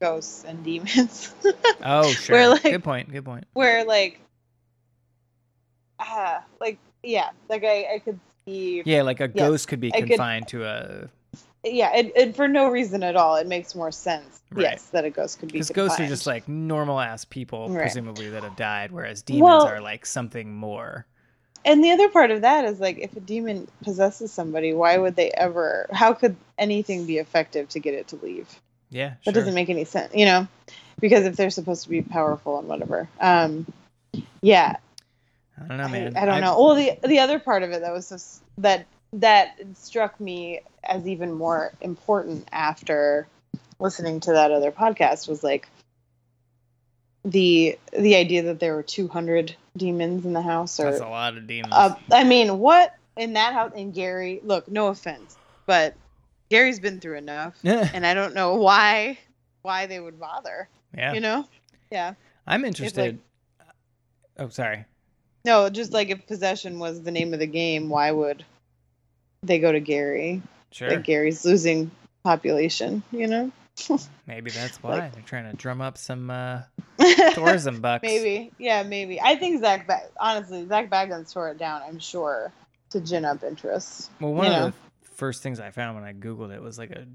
[0.01, 1.33] ghosts and demons.
[1.83, 4.19] oh sure Where, like- good point good point where like
[5.99, 9.99] ah like yeah like i i could see yeah like a ghost could be I
[10.01, 11.09] could- confined to a
[11.63, 14.63] yeah it, it, for no reason at all it makes more sense Right.
[14.63, 17.81] yes that a ghost could be because ghosts are just like normal ass people Right.
[17.81, 21.05] presumably that have died whereas demons Well- are like something more
[21.65, 25.15] and the other part of that is like if a demon possesses somebody why would
[25.15, 28.47] they ever how could anything be effective to get it to leave
[28.89, 29.33] yeah that sure.
[29.33, 30.47] doesn't make any sense you know
[31.01, 33.65] because if they're supposed to be powerful and whatever um
[34.41, 34.77] yeah
[35.61, 36.61] I don't know I- man I, don't know.
[36.61, 41.07] Well, the the other part of it that was just that that struck me as
[41.07, 43.27] even more important after
[43.79, 45.67] listening to that other podcast was like
[47.25, 51.35] the the idea that there were 200 demons in the house or that's a lot
[51.35, 54.39] of demons uh, I mean, what in that house in Gary?
[54.43, 55.95] Look, no offense, but
[56.49, 59.17] Gary's been through enough, and I don't know why
[59.63, 60.69] why they would bother.
[60.95, 61.13] yeah.
[61.13, 61.47] You know?
[61.91, 62.13] Yeah.
[62.45, 63.19] I'm interested.
[64.37, 64.85] oh, sorry.
[65.43, 68.45] No, just like if possession was the name of the game, why would
[69.41, 70.41] they go to Gary?
[70.71, 70.89] Sure.
[70.89, 71.89] Like Gary's losing
[72.23, 73.51] population, you know?
[74.27, 76.61] Maybe that's why like- they're trying to drum up some uh,
[77.33, 78.03] tourism bucks.
[78.03, 78.51] maybe.
[78.57, 79.19] Yeah, maybe.
[79.21, 82.51] I think Zach ba- honestly, Zak Bagans tore it down, I'm sure,
[82.91, 84.09] to gin up interest.
[84.21, 87.05] Well, one of the first things I found when I googled it was like a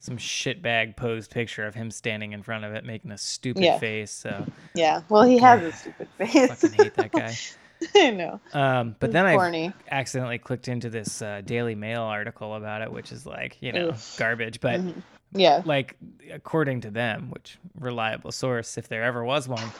[0.00, 3.78] some shitbag posed picture of him standing in front of it making a stupid Yeah.
[3.78, 4.12] face.
[4.12, 5.02] So Yeah.
[5.08, 6.36] Well, he has a stupid face.
[6.36, 7.34] I fucking hate that guy.
[7.96, 8.40] I know.
[8.54, 13.12] Um, but then I accidentally clicked into this uh, Daily Mail article about it, which
[13.12, 14.16] is like you know Oof.
[14.18, 14.60] garbage.
[14.60, 15.02] But Mhm.
[15.32, 15.62] Yeah.
[15.64, 15.96] like
[16.32, 19.70] according to them, which reliable source, if there ever was one, um,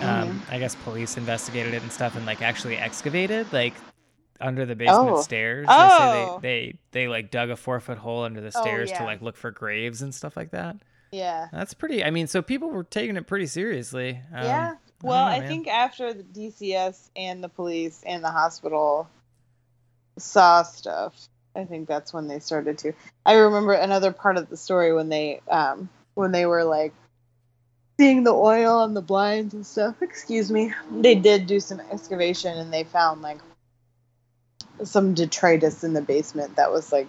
[0.00, 0.38] Mm-hmm.
[0.54, 3.74] I guess police investigated it and stuff and like actually excavated like
[4.40, 5.20] under the basement Oh.
[5.22, 5.66] stairs.
[5.68, 6.38] Oh.
[6.42, 8.90] They say they, they they like dug a four foot hole under the Oh, stairs
[8.92, 10.76] to like look for graves and stuff like that.
[11.12, 11.46] Yeah.
[11.52, 12.02] That's pretty.
[12.02, 14.20] I mean, so people were taking it pretty seriously.
[14.34, 14.74] Um, yeah.
[15.02, 19.08] Well, know, I, think after the DCS and the police and the hospital
[20.18, 22.92] saw stuff, I think that's when they started to.
[23.24, 26.92] I remember another part of the story when they um when they were like
[27.98, 29.96] seeing the oil on the blinds and stuff.
[30.02, 30.72] Excuse me.
[30.90, 33.38] They did do some excavation and they found like
[34.82, 37.06] some detritus in the basement that was like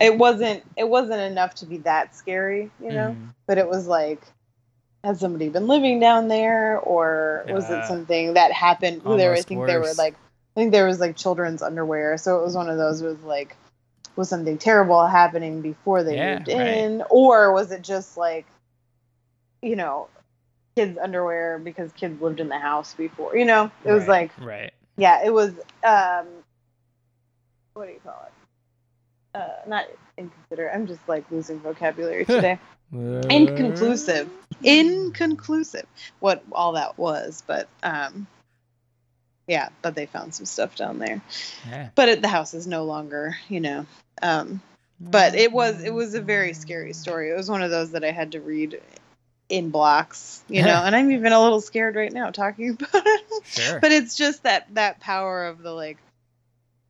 [0.00, 3.28] it wasn't it wasn't enough to be that scary, you know Mhm.
[3.46, 4.20] but it was like
[5.04, 9.64] has somebody been living down there or was it something that happened there i think
[9.66, 12.76] there were like i think there was like children's underwear so it was one of
[12.76, 13.56] those with like
[14.16, 16.56] was something terrible happening before they Yeah, moved right.
[16.58, 17.02] in?
[17.10, 18.46] Or was it just like
[19.62, 20.08] you know
[20.76, 23.36] kids underwear because kids lived in the house before?
[23.36, 24.72] You know it was Right, like right.
[24.96, 25.50] yeah it was
[25.84, 26.26] um
[27.74, 29.38] what do you call it?
[29.38, 29.84] Uh not
[30.16, 30.74] inconsiderate.
[30.74, 32.58] I'm just like losing vocabulary today.
[32.92, 34.30] Inconclusive.
[34.62, 35.86] Inconclusive
[36.20, 38.26] what all that was but um
[39.46, 41.20] yeah but they found some stuff down there.
[41.68, 41.88] Yeah.
[41.94, 43.86] but it, the house is no longer you know
[44.22, 44.60] um
[45.00, 47.30] but it was it was a very scary story.
[47.30, 48.80] It was one of those that i had to read
[49.48, 53.22] in blocks you know and i'm even a little scared right now talking about it.
[53.44, 53.78] Sure.
[53.80, 55.98] but it's just that that power of the like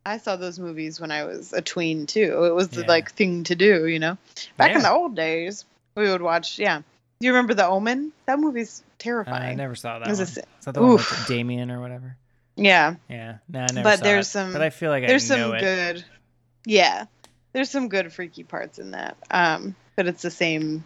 [0.06, 2.44] i saw those movies when i was a tween too.
[2.44, 4.16] It was the like thing to do you know?
[4.56, 5.64] Back in the old days
[5.96, 6.82] we would watch yeah.
[7.20, 8.12] Do you remember the omen?
[8.26, 9.42] That movie's Uh, terrifying.
[9.52, 10.26] I never saw that It was one.
[10.28, 10.30] a
[10.60, 12.16] Is that the one with Damien or whatever?
[12.56, 13.38] Yeah Yeah.
[13.48, 15.46] No, I never But saw there's it, some- But I feel like there's I know
[15.48, 15.60] some it.
[15.60, 16.04] good
[16.64, 17.04] yeah
[17.52, 20.84] there's some good freaky parts in that um but it's the same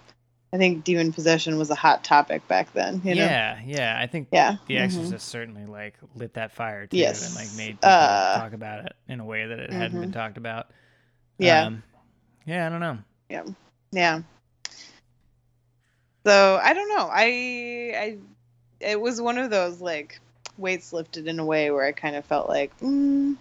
[0.53, 3.99] i think demon possession was a hot topic back then you know yeah, yeah.
[3.99, 4.77] I think yeah The.
[4.79, 7.27] Exorcist certainly like lit that fire too, Yes.
[7.27, 10.13] and like made people Uh, talk about it in a way that it hadn't been
[10.13, 10.69] talked about.
[11.39, 11.65] Yeah.
[11.67, 11.83] Um,
[12.47, 12.99] yeah, I don't know.
[13.31, 13.45] yeah
[13.93, 14.21] yeah
[16.27, 17.25] so i don't know i
[17.97, 18.19] i
[18.81, 20.21] it was one of those like
[20.61, 23.35] weights lifted in a way where i kind of felt like mm,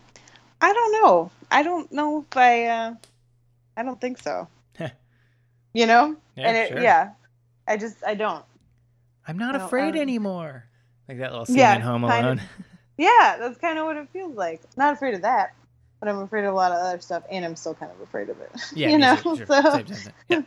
[0.62, 2.94] i don't know i don't know if i uh
[3.78, 4.48] i don't think so
[5.74, 6.82] you know Yeah, and it sure.
[6.82, 7.10] yeah
[7.68, 8.44] i just i don't
[9.28, 10.66] I'm not afraid um, anymore.
[11.08, 12.34] Like that little scene Yeah, in Home kind of.
[12.38, 12.42] Alone.
[12.98, 15.54] yeah that's kind of what it feels like not afraid of that
[16.00, 18.30] but i'm afraid of a lot of other stuff and i'm still kind of afraid
[18.30, 19.46] of it yeah, you know too, sure.
[19.46, 19.84] so
[20.30, 20.42] yeah.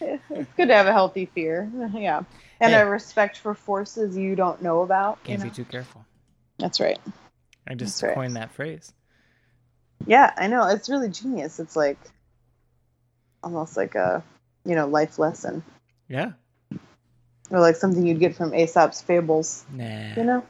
[0.00, 2.22] it's good to have a healthy fear yeah
[2.62, 2.80] and Hey.
[2.80, 5.44] a respect for forces you don't know about Can't know?
[5.44, 6.04] be too careful.
[6.58, 6.98] that's right
[7.68, 8.14] I just That's right.
[8.14, 8.92] coined that phrase.
[10.06, 11.98] yeah i know it's really genius it's like
[13.42, 14.22] almost like a
[14.64, 15.62] you know life lesson
[16.08, 16.32] Yeah.
[17.50, 20.14] or like something you'd get from aesop's fables Nah.
[20.16, 20.42] you know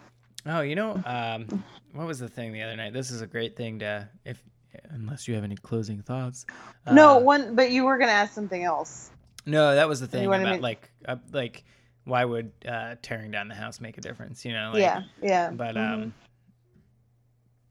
[0.45, 1.47] Oh, you know, um,
[1.93, 2.93] what was the thing the other night?
[2.93, 4.43] This is a great thing to, if
[4.91, 6.47] unless you have any closing thoughts.
[6.91, 9.11] no Uh, one but you were gonna ask something else
[9.47, 11.63] No, that was the thing wanna about make- like, uh, like,
[12.05, 14.45] why would uh, tearing down the house make a difference?
[14.45, 15.93] You know, like, yeah yeah But mhm.
[15.95, 16.15] um,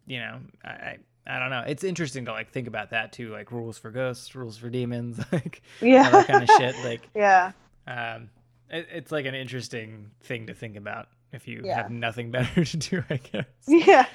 [0.06, 1.64] you know, I, I I don't know.
[1.68, 5.20] It's interesting to like think about that too, like rules for ghosts, rules for demons,
[5.32, 6.76] like yeah that kind of shit.
[6.84, 7.52] Like, yeah
[7.88, 8.30] um,
[8.70, 11.76] it, it's like an interesting thing to think about if you Yeah.
[11.76, 13.46] have nothing better to do, I guess.
[13.68, 14.06] yeah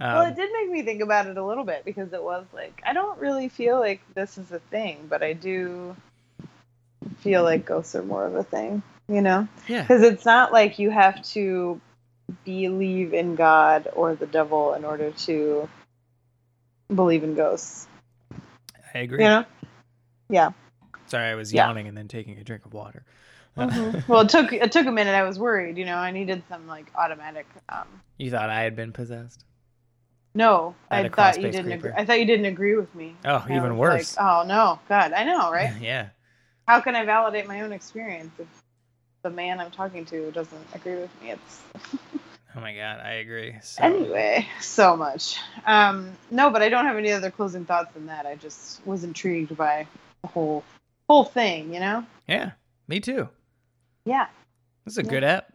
[0.00, 2.46] Um, well it did make me think about it a little bit because it was
[2.54, 5.94] like i don't really feel like this is a thing but i do
[7.18, 10.78] feel like ghosts are more of a thing you know yeah, because it's not like
[10.78, 11.80] you have to
[12.44, 15.68] believe in god or the devil in order to
[16.94, 17.86] believe in ghosts
[18.94, 19.24] I agree.
[19.24, 19.44] you know
[20.28, 20.50] yeah
[21.06, 21.66] Sorry, I was Yeah.
[21.66, 23.02] yawning and then taking a drink of water.
[23.58, 24.04] Mhm.
[24.08, 26.68] well it took it took a minute i was worried you know i needed some
[26.68, 27.86] like automatic um
[28.16, 29.44] You thought I had been possessed?
[30.34, 31.72] No, I thought you didn't.
[31.72, 31.90] Agree.
[31.96, 33.16] I thought you didn't agree with me.
[33.24, 34.16] Oh, I even worse.
[34.16, 35.72] Like, oh no, God, I know, right?
[35.80, 36.10] yeah.
[36.68, 38.46] How can I validate my own experience if
[39.22, 41.30] the man I'm talking to doesn't agree with me?
[41.32, 41.60] It's
[42.56, 43.54] Oh my god, I agree.
[43.62, 45.36] So, anyway, so much.
[45.66, 48.26] Um, no, but I don't have any other closing thoughts than that.
[48.26, 49.86] I just was intrigued by
[50.22, 50.64] the whole
[51.08, 51.72] whole thing.
[51.72, 52.06] You know?
[52.26, 52.52] Yeah,
[52.88, 53.28] me too.
[54.04, 54.26] Yeah,
[54.84, 55.10] This is a Yeah.
[55.10, 55.52] good app.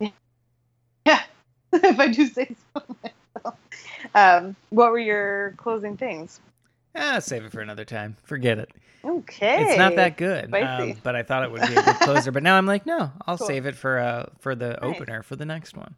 [0.00, 0.10] yeah.
[1.06, 1.22] yeah.
[1.72, 3.58] if I do say so myself.
[4.14, 6.40] Um, what were your closing things?
[6.94, 8.16] Ah, save it for another time.
[8.24, 8.70] Forget it.
[9.04, 10.54] Okay, It's not that good.
[10.54, 12.30] Um, but I thought it would be a good closer.
[12.30, 13.46] but now I'm like, no, I'll Cool.
[13.48, 14.78] save it for uh for the Nice.
[14.82, 15.94] opener for the next one.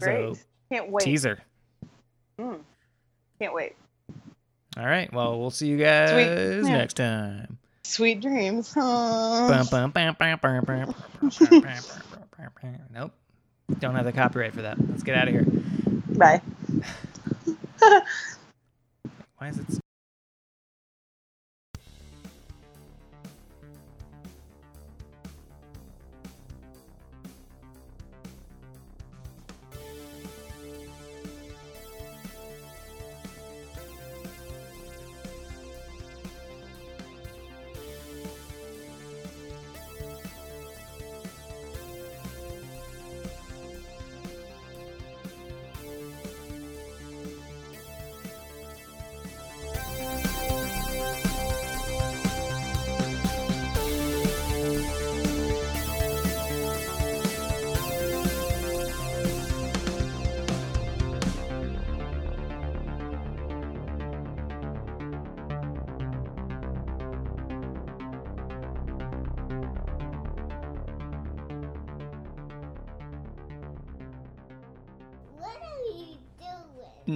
[0.00, 0.34] great.
[0.36, 0.40] So
[0.72, 1.04] Can't wait.
[1.04, 1.38] teaser.
[2.40, 2.58] Mm.
[3.38, 3.76] Can't wait.
[4.76, 5.12] All right.
[5.12, 6.76] Well, we'll see you guys Yeah.
[6.76, 7.58] next time.
[7.84, 8.74] Sweet dreams.
[8.76, 8.82] Nope.
[13.78, 14.76] Don't have the copyright for that.
[14.88, 15.44] Let's get out of here.
[16.16, 16.40] Bye.
[19.38, 19.78] Why is it?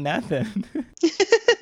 [0.09, 0.65] nothing.